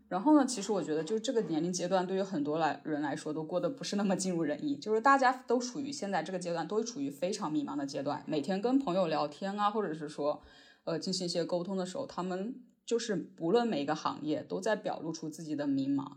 [0.09, 8.24] 然后呢，其实我觉得就这个年龄阶段，对于很多来人来说都过得不是那么尽如人意，就是大家都处于现在这个阶段，都处于非常迷茫的阶段。
[8.26, 10.42] 每天跟朋友聊天啊，或者是说，
[10.84, 12.55] 呃，进行一些沟通的时候，他们
[12.86, 16.12] 就是不论每个行业都在表露出自己的迷茫。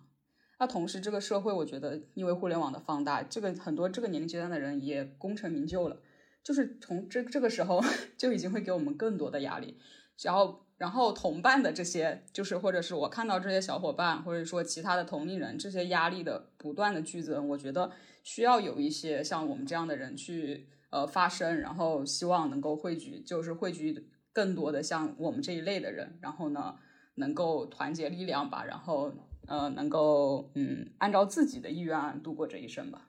[0.61, 5.97] 那同时，这个社会我觉得，因为互联网的放大，这个很多这个年龄阶段的人也功成名就了，
[6.43, 7.81] 就是从这这个时候
[8.15, 9.79] 就已经会给我们更多的压力。
[10.21, 17.91] 然后，然后同伴的这些，就是或者是我看到这些小伙伴，或者说其他的同龄人，这些压力的不断的剧增，我觉得
[18.21, 26.75] 需要有一些像我们这样的人去呃发声，然后希望能够汇聚，就是汇聚更多的像我们这一类的人，然后呢，
[27.15, 29.11] 能够团结力量吧，然后。
[29.47, 33.07] 呃，能够嗯，按照自己的意愿度过这一生吧。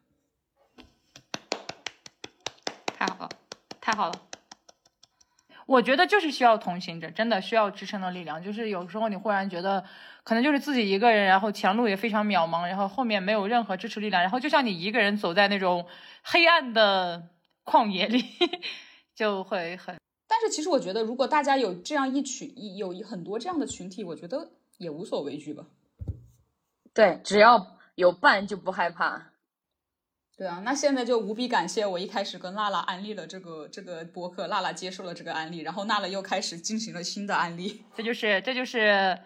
[2.86, 3.28] 太好了，
[3.80, 4.14] 太好了。
[5.66, 8.42] 我觉得就是需要同行者，真的需要支撑的力量。
[8.42, 9.84] 就是有时候你忽然觉得，
[10.24, 15.86] 可能就是自己一个人，然后前路也非常渺茫，然后后面没有任何支持力量，然后就像你一个人走在那种
[16.22, 17.28] 黑暗的
[17.64, 18.24] 旷野里，
[19.14, 19.96] 就会很。
[20.26, 25.64] 但是其实我觉得，如果大家有这样一群，有很多这样的群体，我觉得也无所畏惧吧。
[26.94, 29.32] 对，只要有伴就不害怕。
[30.36, 37.84] 对啊，那现在就无比感谢我一开始跟娜娜安利了这个这个播客，娜娜接受了这个安利，然后娜娜又开始进行了新的安利。
[37.94, 39.18] 这就是这就是，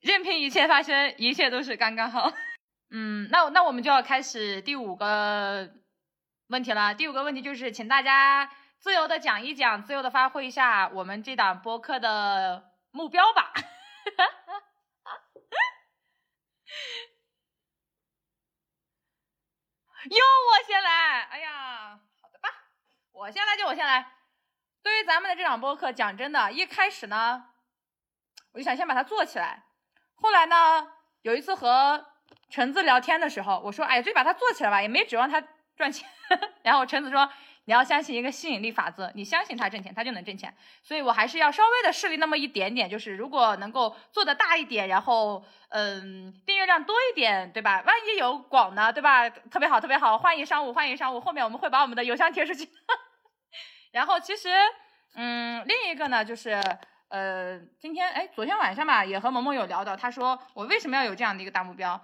[0.00, 2.32] 任凭一切发生，一切都是刚刚好。
[2.90, 5.68] 嗯，那那我们就要开始第五个
[6.48, 6.94] 问题了。
[6.94, 13.52] 第五个问题就是，请大家自由的讲一讲，自由的发挥一下我们这档播客的目标吧。
[20.10, 21.22] 哟，我先来。
[21.22, 22.48] 哎呀，好的吧，
[23.12, 24.12] 我先来就我先来。
[24.82, 27.50] 对于咱们的这场播客，讲真的，一开始呢，
[28.52, 29.64] 我就想先把它做起来。
[30.14, 32.12] 后来呢，有一次和
[32.48, 35.40] 橙子聊天的时候，我说，哎，就把它做起来吧，也没指望它
[35.76, 36.08] 赚钱。
[36.62, 37.30] 然后橙子说。
[37.66, 40.54] 你要相信一个吸引力法则，你相信他挣钱，他就能挣钱。
[40.82, 47.82] 所以我还是要稍微的试力那么一点点，就是如果能够做的大一点，然后嗯，订阅量多一点，对吧？
[47.84, 49.28] 万一有广呢，对吧？
[49.28, 51.20] 特别好，特别好，欢迎商务，欢迎商务。
[51.20, 52.68] 后面我们会把我们的邮箱贴出去。
[53.90, 54.48] 然后其实
[55.16, 56.62] 嗯，另一个呢，就是
[57.08, 62.00] 呃，今天哎，昨天晚上吧，也和萌萌有聊到，他说我为什么要有这样的一个大目标。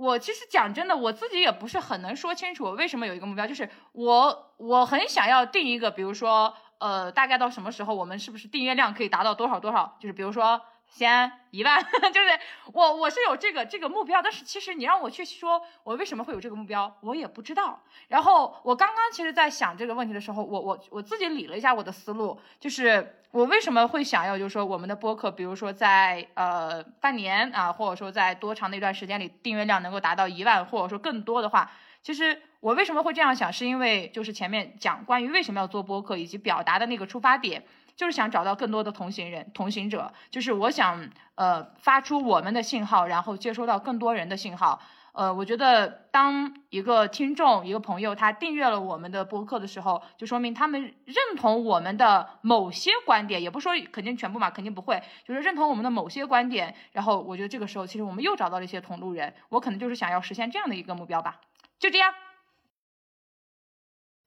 [0.00, 10.60] 我其实讲真的，我自己也不是很能说清楚为什么有一个目标，就是我我很想要定一个，比如说，呃，大概到什么时候我们是不是订阅量可以达到多少多少，就是比如说。
[10.90, 11.80] 先一万，
[12.12, 12.28] 就是
[12.72, 17.80] 我我是有这个这个目标，但是其实你让我去说我为什么会有这个目标，我也不知道。
[18.08, 31.70] 然后我刚刚其实在想这个问题的时候，我我我自己理了一下我的思路，就是我为什么会想要，就是说我们的播客，比如说在呃半年啊，或者说在多长的一段时间里，订阅量能够达到一万，或者说更多的话，
[32.02, 37.64] 其实我为什么会这样想，是因为就是前面讲关于为什么要做播客以及表达的那个出发点。
[38.00, 44.80] 就是想找到更多的同行人、同行者，就是我想，呃，发出我们的信号，然后接收到更多人的信号。
[45.12, 56.74] 呃，我觉得当一个听众、一个朋友他订阅了我们的播客的时候，就说明他们认同我们的某些观点，也不说肯定全部嘛，肯定不会，就是认同我们的某些观点。
[56.92, 59.34] 然后我觉得这个时候，其实我们又找到了一些同路人。
[59.50, 61.38] 我可能就是想要实现这样的一个目标吧。
[61.78, 62.14] 就这样，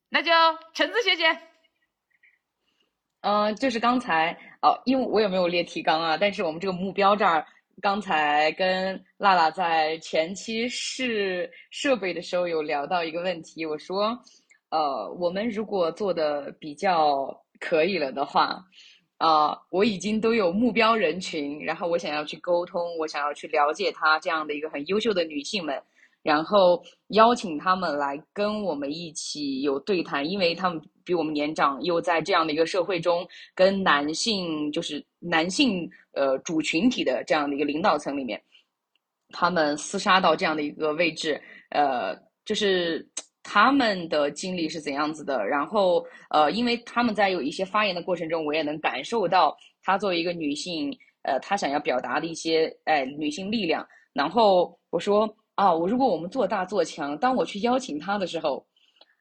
[0.09, 0.31] 那就
[0.73, 1.52] 橙子学姐。
[3.23, 7.45] 嗯，就是刚才哦，因为我也没有列提纲啊，但是我们这个目标这儿，
[7.81, 14.17] 刚才跟辣辣在前期试设备的时候有聊到一个问题，我说，
[14.71, 18.61] 呃，我们如果做的比较可以了的话，
[19.19, 25.81] 啊，我已经都有目标人群，然后我想要去沟通，我想要去了解她这样的一个很优秀的女性们。
[26.23, 38.41] 然后邀请他们来跟我们一起有对谈，因为他们比我们年长，又在这样的一个社会中，跟男性就是男性呃主群体的这样的一个领导层里面，
[39.31, 41.39] 他们厮杀到这样的一个位置，
[41.71, 42.15] 呃，
[42.45, 43.05] 就是
[43.43, 45.45] 他们的经历是怎样子的。
[45.45, 50.89] 然后呃，因为他们在有一些发言的过程中，我也能感受到他作为一个女性，
[51.23, 53.85] 呃，她想要表达的一些哎女性力量。
[54.13, 55.29] 然后我说。
[55.55, 58.65] 啊，我如果我们做大做强，当我去邀请他的时候，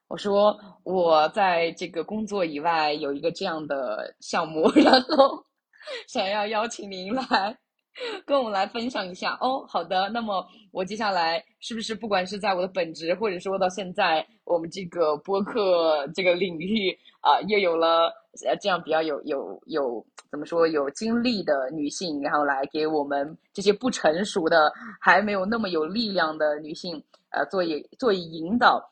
[0.09, 5.45] 我说我在这个工作以外有一个这样的项目， 然后
[6.09, 7.57] 想要邀请您来
[8.25, 9.37] 跟我们来分享一下。
[9.41, 18.11] 哦，好的，那么我接下来是不是不管是在我的本职，或者说到现在我们这个播客这个领域啊，又有了
[18.47, 20.07] 呃这样比较有有有。
[20.31, 20.67] 怎么说？
[20.67, 28.83] 有经历的女性，然后来给我们这些不成熟的、还没有那么有力量的女性，呃，做一做一引导。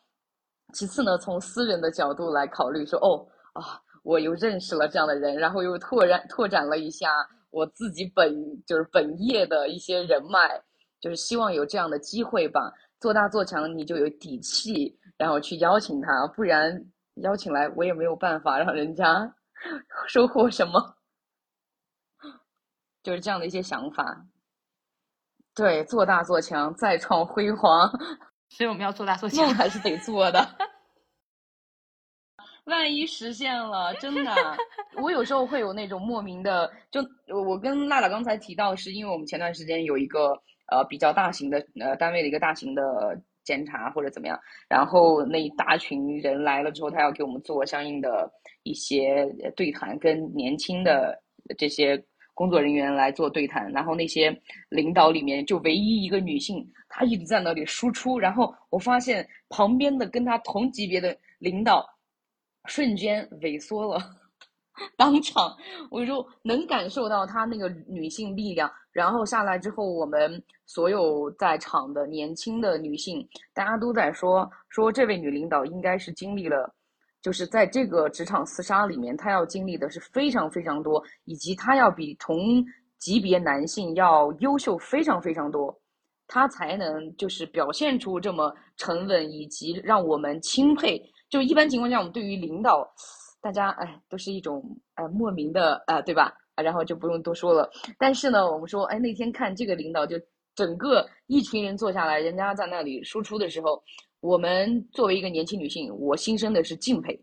[0.75, 7.09] 其次呢，从私人的角度来考虑，说哦啊，我又认识了这样的人，然后又拓展拓展了一下
[7.51, 10.63] 我自己本就是本业的一些人脉，
[11.01, 12.71] 就是希望有这样的机会吧。
[13.01, 16.85] 做大做强，你就有底气，然后去邀请他，不然
[17.23, 19.35] 邀请来我也没有办法让人家
[20.09, 20.97] 收获什么。
[23.03, 24.27] 就是这样的一些想法，
[25.55, 27.91] 对，做大做强，再创辉煌。
[28.51, 30.47] 所以我们要做大做强，梦还是得做的。
[32.65, 34.31] 万一实现了，真的，
[35.03, 37.01] 我有时候会有那种莫名的，就
[37.35, 40.33] 我跟娜娜刚才提到，是因为我们前段时间有一个
[40.71, 43.19] 呃比较大型的呃单位的一个大型的
[43.51, 44.39] 检查或者怎么样，
[44.69, 48.31] 然后那一大群人来了之后，他要给我们做相应的
[48.63, 49.27] 一些
[49.57, 51.21] 对谈，跟年轻的
[51.59, 52.01] 这些。
[52.33, 54.35] 工作人员来做对谈，然后那些
[54.71, 58.19] 领导里面就唯一一个女性，她一直在那里输出。
[58.19, 61.87] 然后我发现旁边的跟她同级别的领导
[62.65, 64.01] 瞬间萎缩了，
[64.97, 65.57] 当场
[65.91, 68.71] 我就能感受到她那个女性力量。
[68.93, 76.75] 然后下来之后，我们所有在场的年轻的女性，大家都在说说这位女领导应该是经历了。
[77.23, 82.65] 就是在这个职场厮杀里面，她要经历的是非常非常多，以及她要比同
[82.99, 85.79] 级别男性要优秀非常非常多，
[86.27, 91.01] 她才能就是表现出这么沉稳，以及让我们钦佩。
[91.29, 92.91] 就一般情况下，我们对于领导，
[93.41, 94.65] 大家哎都是一种
[94.95, 96.33] 呃莫名的呃对吧？
[96.57, 97.71] 然后就不用多说了。
[97.99, 100.17] 但是呢，我们说哎那天看这个领导，就
[100.55, 103.83] 整个一群人坐下来，人家在那里输出的时候。
[104.23, 107.19] 我们作为一个年轻女性，我心生的是敬佩，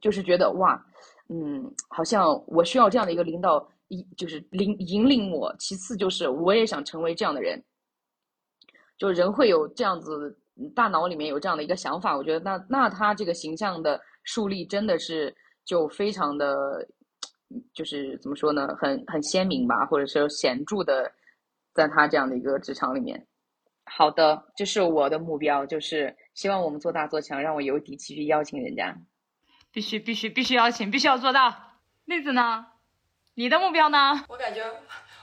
[0.00, 0.84] 就是觉得哇，
[1.28, 5.54] 嗯，好像我需要这样的一个领导，一就是领引领我。
[5.60, 7.62] 其次就是我也想成为这样的人，
[8.98, 10.36] 就人会有这样子，
[10.74, 16.86] 大脑里面有这样的一个想法，我觉得那那他这个形象的树立真的是就非常的，
[17.74, 21.12] 就是怎么说呢，很很鲜明吧，或者说显著的，
[21.74, 23.26] 在他这样的一个职场里面。
[23.84, 28.96] 好的，这是我的目标，就是希望我们做大做强，让我有底气去邀请人家。
[29.72, 31.78] 必须必须必须邀请，必须要做到。
[32.04, 32.66] 妹子呢？
[33.34, 34.24] 你的目标呢？
[34.28, 34.62] 我感觉，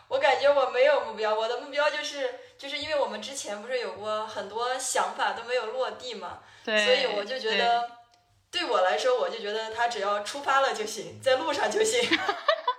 [0.08, 7.88] 我感觉我没有目标，我的目标就是就是因为我们之前不是有过很多想法都没有落地嘛，对，所以我就觉得，
[8.52, 12.00] 对我来说，我就觉得他只要出发了就行，在路上就行。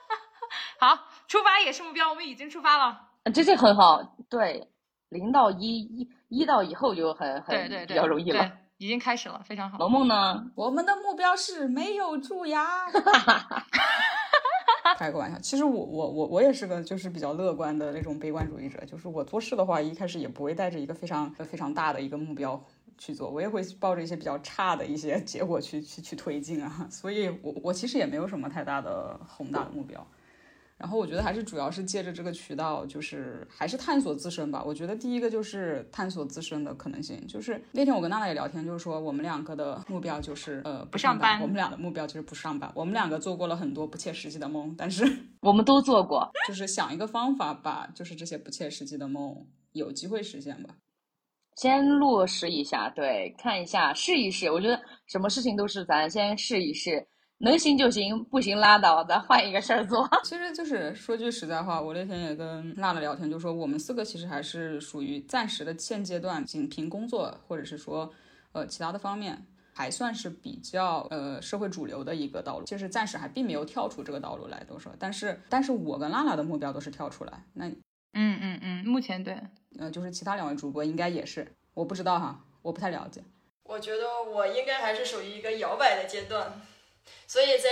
[0.81, 4.17] 好，出发也是目标，我们已经出发了，这这很好。
[4.29, 4.69] 对，
[5.11, 8.51] 零到一，一一到以后就很很对对对，比较容易了。
[8.79, 9.77] 已经开始了，非常好。
[9.79, 10.43] 萌萌呢？
[10.55, 12.87] 我们的目标是没有蛀牙。
[14.97, 22.59] 开个玩笑，其实我我我我也是个就是比较乐观的那种悲观主义者，就是我做事的话，一开始也不会带着一个非常非常大的一个目标
[23.01, 30.07] 去做，我也会抱着一些比较差的一些结果去去去推进啊， 所以我我其实也没有什么太大的宏大的目标。
[30.77, 34.63] 然后我觉得还是主要是借着这个渠道，就是还是探索自身吧。
[34.65, 37.27] 我觉得第一个就是探索自身的可能性。
[37.27, 41.39] 就是那天我跟娜娜也聊天，就是说我们两个的目标就是呃不上班。
[41.43, 42.73] 我们俩的目标就是不上班。
[42.75, 45.05] 我们两个做过了很多不切实际的梦，但是
[45.41, 50.77] 我们都做过，就是想一个方法把就是这些不切实际的梦有机会实现吧。
[51.61, 54.51] 先落实一下，对，看一下试一试。
[54.51, 57.07] 我觉得什么事情都是咱先试一试。
[57.37, 60.09] 能行就行，不行拉倒，咱换一个事儿做。
[60.25, 68.11] 其实就是说句实在话，我那天也跟娜娜聊天，就说我们四个其实还是属于暂时的现阶段，仅凭工作或者是说
[68.53, 72.65] 呃其他的方面，还算是比较呃社会主流的一个道路。
[72.65, 74.91] 其实暂时还并没有跳出这个道路来，都说。
[74.99, 77.45] 但是但是我跟娜娜的目标都是跳出来。
[77.53, 77.71] 那
[78.13, 79.41] 嗯嗯嗯，目前对，
[79.79, 83.23] 呃，就是其他两位主播应该也是，我不知道哈，我不太了解。
[83.65, 86.61] 我觉得我应该还是属于一个摇摆的阶段。
[87.27, 87.69] 所以在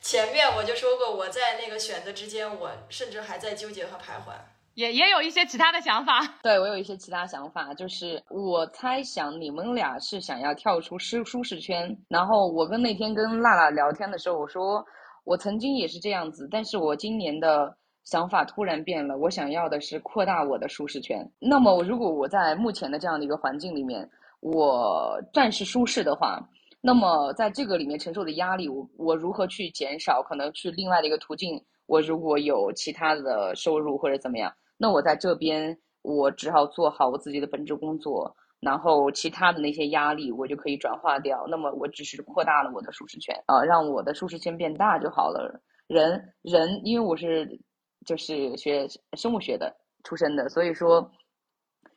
[0.00, 4.32] 前面我就说过，我在那个选择之间，我甚至还在纠结和徘徊，
[4.74, 6.20] 也也有一些其他的想法。
[6.42, 11.98] 对我有一些其他想法，就是我猜想你们俩是想要跳出舒舒适圈。
[12.08, 14.84] 然后我跟那天跟娜娜聊天的时候，我说
[15.24, 21.28] 我曾经也是这样子，但是我今年的想法突然变了，我想要的是扩大我的舒适圈。
[21.38, 24.08] 那么如果我在目前的这样的一个环境里面，
[24.40, 26.40] 我暂时舒适的话。
[26.82, 30.22] 那么在这个里面承受的压力，我我如何去减少？
[30.22, 41.44] 可能去另外的一个途径，我如果有其他的收入或者怎么样，那我在这边我只好做好我自己的本职工作，然后其他的那些压力我就可以转化掉。
[41.50, 45.60] 那么我只是扩大了我的舒适圈啊，让我的舒适圈变大就好了。
[45.86, 47.60] 人人因为我是
[48.06, 48.86] 就是学
[49.16, 49.74] 生物学的
[50.04, 51.10] 出身的，所以说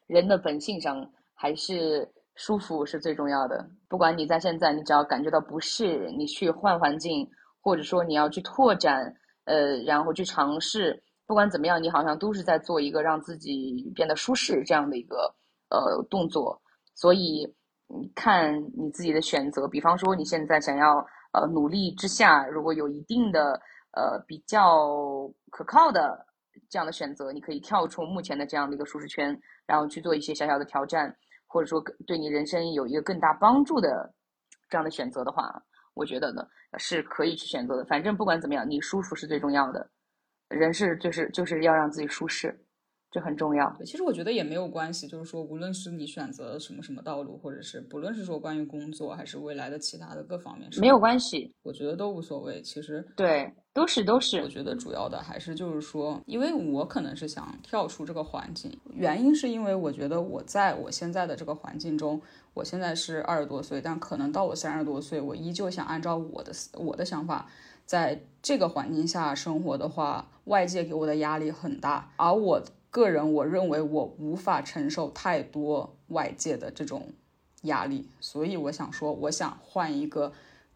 [0.08, 2.12] 人的本性上还是。
[2.36, 3.64] 舒服是最重要的。
[3.88, 7.30] 不管你在现在，你只要感觉到不适，你去换环境，
[7.62, 11.04] 或者说你要去拓展，呃，然后去尝试。
[11.28, 15.32] 不管怎么样，你好像都是在做一个让自己变得舒适这样的一个
[15.70, 16.60] 呃动作。
[16.96, 17.48] 所以，
[18.16, 19.68] 看你自己的选择。
[19.68, 23.62] 比方说，你现在想要呃努力之下，如果有一定的
[23.94, 26.26] 呃比较可靠的
[26.70, 31.16] 这样的选择，你可以跳出目前的这样的一个舒适圈，然后去做一些小小的挑战。
[31.46, 34.12] 或者说对你人生有一个更大帮助的
[34.72, 35.44] 这样的选择的话，
[35.94, 36.42] 我觉得呢
[36.80, 37.86] 是可以去选择的。
[37.86, 39.88] 反正不管怎么样，你舒服是最重要的。
[40.50, 42.60] 人是就是就是要让自己舒适。
[43.12, 43.70] 这很重要。
[43.78, 52.60] 对，其实我觉得也没有关系，就是说，无论是你选择什么什么道路，或者是不论是说关于工作还是未来的其他的各方面，没有关系，我觉得都无所谓。
[52.64, 54.40] 其实对，都是都是。
[54.42, 62.22] 我觉得主要的还是就是说，因为我可能是想跳出这个环境，原因是因为我觉得我在我现在的这个环境中，
[62.54, 67.50] 我现在是二十多岁，但可能到我三十多岁，我依旧想按照我的我的想法，
[67.86, 72.62] 在这个环境下生活的话，外界给我的压力很大，而我。
[72.94, 77.12] 个人我认为我无法承受太多外界的这种
[77.64, 80.32] 压力，所以我想说，我想换一个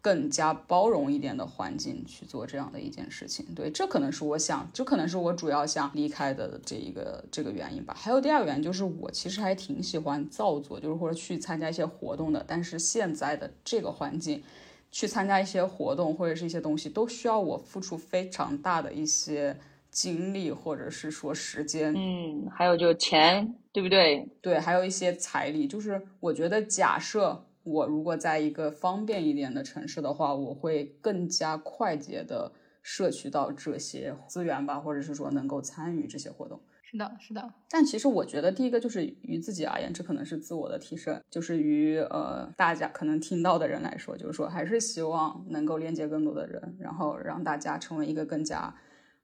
[0.08, 3.44] 更加包容一点的环境去做这样的一件事情。
[3.54, 7.94] 对，这可能是我想，这可能是我主要想离开的这一个这个原因吧。
[7.94, 12.42] 还有第二个原因就是，我其实还挺喜欢造作，就是或者去参加一些活动的。
[12.48, 14.42] 但是现在的这个环境，
[14.90, 19.54] 去参加一些活动或者是一些东西，都需要我付出非常大的一些。
[19.90, 24.28] 精力或者是说时间，嗯，还有就钱，对不对？
[24.42, 25.66] 对，还有一些财力。
[25.66, 32.52] 就是我觉得，假设我如果在一个方便一点的城市的话，我会更加快捷的
[32.82, 36.60] 摄取到这些资源吧，或者是说能够参与这些活动。
[36.82, 37.52] 是的，是的。
[37.68, 48.74] 但其实我觉得，第一个就是于自己而言，这可能是自我的提升；就是于呃大家可能听到的人来说，就是说还是希望能够链接更多的人，然后让大家成为一个更加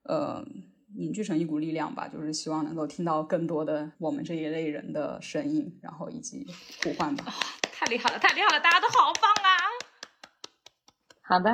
[0.03, 0.45] 呃
[0.95, 2.07] 凝聚成一股力量吧。
[2.07, 6.47] 就是希望能够听到更多的我们这一类人的声音，然后以及
[6.83, 7.25] 呼唤吧。
[7.85, 9.61] 太厉害了，太厉害了，大家都好棒啊！
[11.23, 11.51] 好的，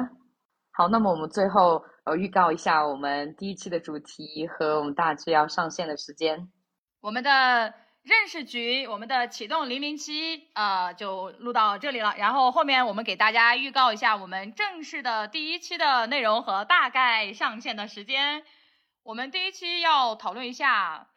[0.70, 1.84] 好，那么我们最后。
[2.04, 6.48] 呃，预告一下我们第一期的主题和我们大致要上线的时间。
[7.02, 12.14] 我们的认识局，我们的启动零零七，呃，就录到这里了。
[12.16, 18.44] 然后后面我们给大家预告一下我们正式的第一期的内容和大概上线的时间。
[19.02, 21.08] 我们第一期要讨论一下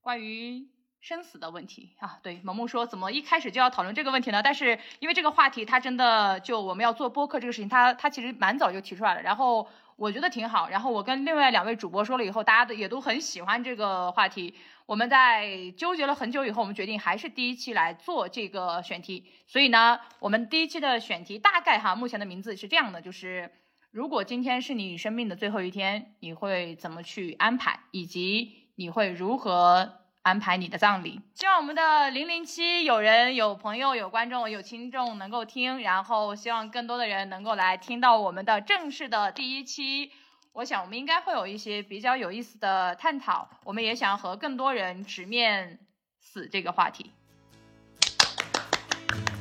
[0.00, 0.70] 关于。
[1.02, 4.40] 生死的问题啊，对，萌萌说怎么一开始就要讨论这个问题呢？
[4.40, 10.68] 但是因为这个话题，它真的就我们要做播客这个事情，它它其实蛮早就提出来了，然后我觉得挺好。
[10.68, 14.54] 然后我跟另外两位主播说了以后，大家都也都很喜欢这个话题。
[14.86, 19.24] 我们在纠结了很久以后，我们决定还是第一期来做这个选题。
[19.48, 23.50] 所以呢，我们第一期的选题大概哈，目前的名字是这样的，就是
[23.90, 29.98] 如果今天是你生命的最后一天，你会怎么去安排，以及你会如何？
[30.22, 40.12] 安排你的葬礼，希望我们的零零七有人、有朋友、有观众、有听众能够听，然后希望更多的人能够来听到我们的正式的第一期。
[40.52, 45.80] 我想我们应该会有一些比较有意思的探讨，我们也想和更多人直面
[46.20, 47.10] 死这个话题。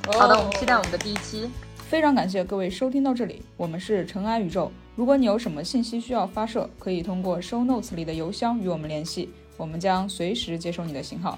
[0.08, 1.48] 好的，我们期待我们的第一期。
[1.76, 4.72] 非常感谢各位收听到这里，我们是尘埃宇宙。
[4.96, 9.30] 如果你有什么信息需要发射，可以通过 show notes 里的邮箱与我们联系。
[9.62, 11.38] 我们将随时接收你的信号。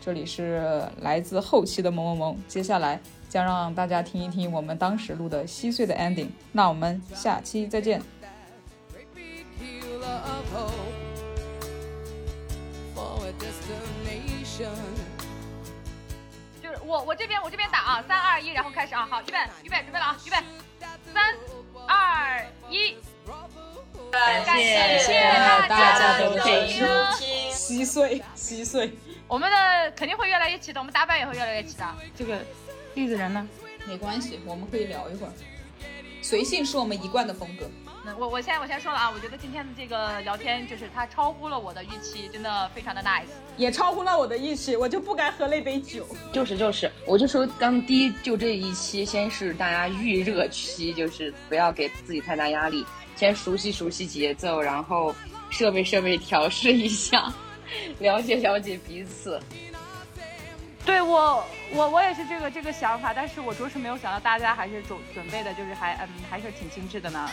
[0.00, 6.28] 这里是来自后期的萌萌萌，接下来将让大家听一听我们当时录的稀碎的 ending。
[6.52, 8.00] 那我们下期再见。
[16.62, 20.36] 就是我我这边我这边打啊，三二一，然后开始啊，好，预备预备准备了啊，预备，
[21.12, 21.34] 三
[21.88, 22.94] 二一。
[24.12, 25.20] 感谢
[25.68, 27.33] 大家的收听，
[27.64, 28.92] 稀碎稀碎，
[29.26, 31.94] 我们的肯定会越来越齐的，我们打板也会越来越齐的。
[32.14, 32.38] 这个
[32.92, 33.48] 栗子人呢？
[33.86, 35.32] 没关系，我们可以聊一会儿。
[36.20, 37.66] 随性是我们一贯的风格。
[38.04, 46.06] 那我我先我先说了啊，我觉得今天的这个聊天就是它超乎了我的预期，真的非常的 nice，也超乎了我的预期，我就不该喝那杯酒。
[46.34, 52.84] 就是就是，我就说刚第一就这一期先是大家预热期，就是不要给自己太大压力。
[53.16, 55.14] 先熟悉熟悉节奏，然后
[55.48, 57.32] 设备设备调试一下，
[58.00, 59.40] 了解了解彼此。
[60.84, 61.42] 对我
[61.72, 67.30] 我我也是这个这个想法，但是我着实没有想到大家还是准准备的，就是还嗯还是挺精致的呢。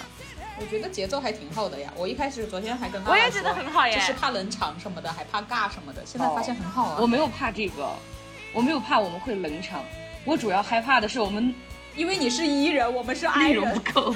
[0.59, 1.91] 我觉得节奏还挺好的呀。
[1.97, 6.97] 我一开始昨天还跟我也觉得很好耶，就是怕冷场什么的，还怕尬什么的，现在发现很好啊。
[7.01, 7.89] 我没有怕这个，
[8.53, 9.83] 我没有怕我们会冷场，
[10.23, 11.53] 我主要害怕的是我们，
[11.95, 14.15] 因为你是 E 人，我们是 I 人， 不够。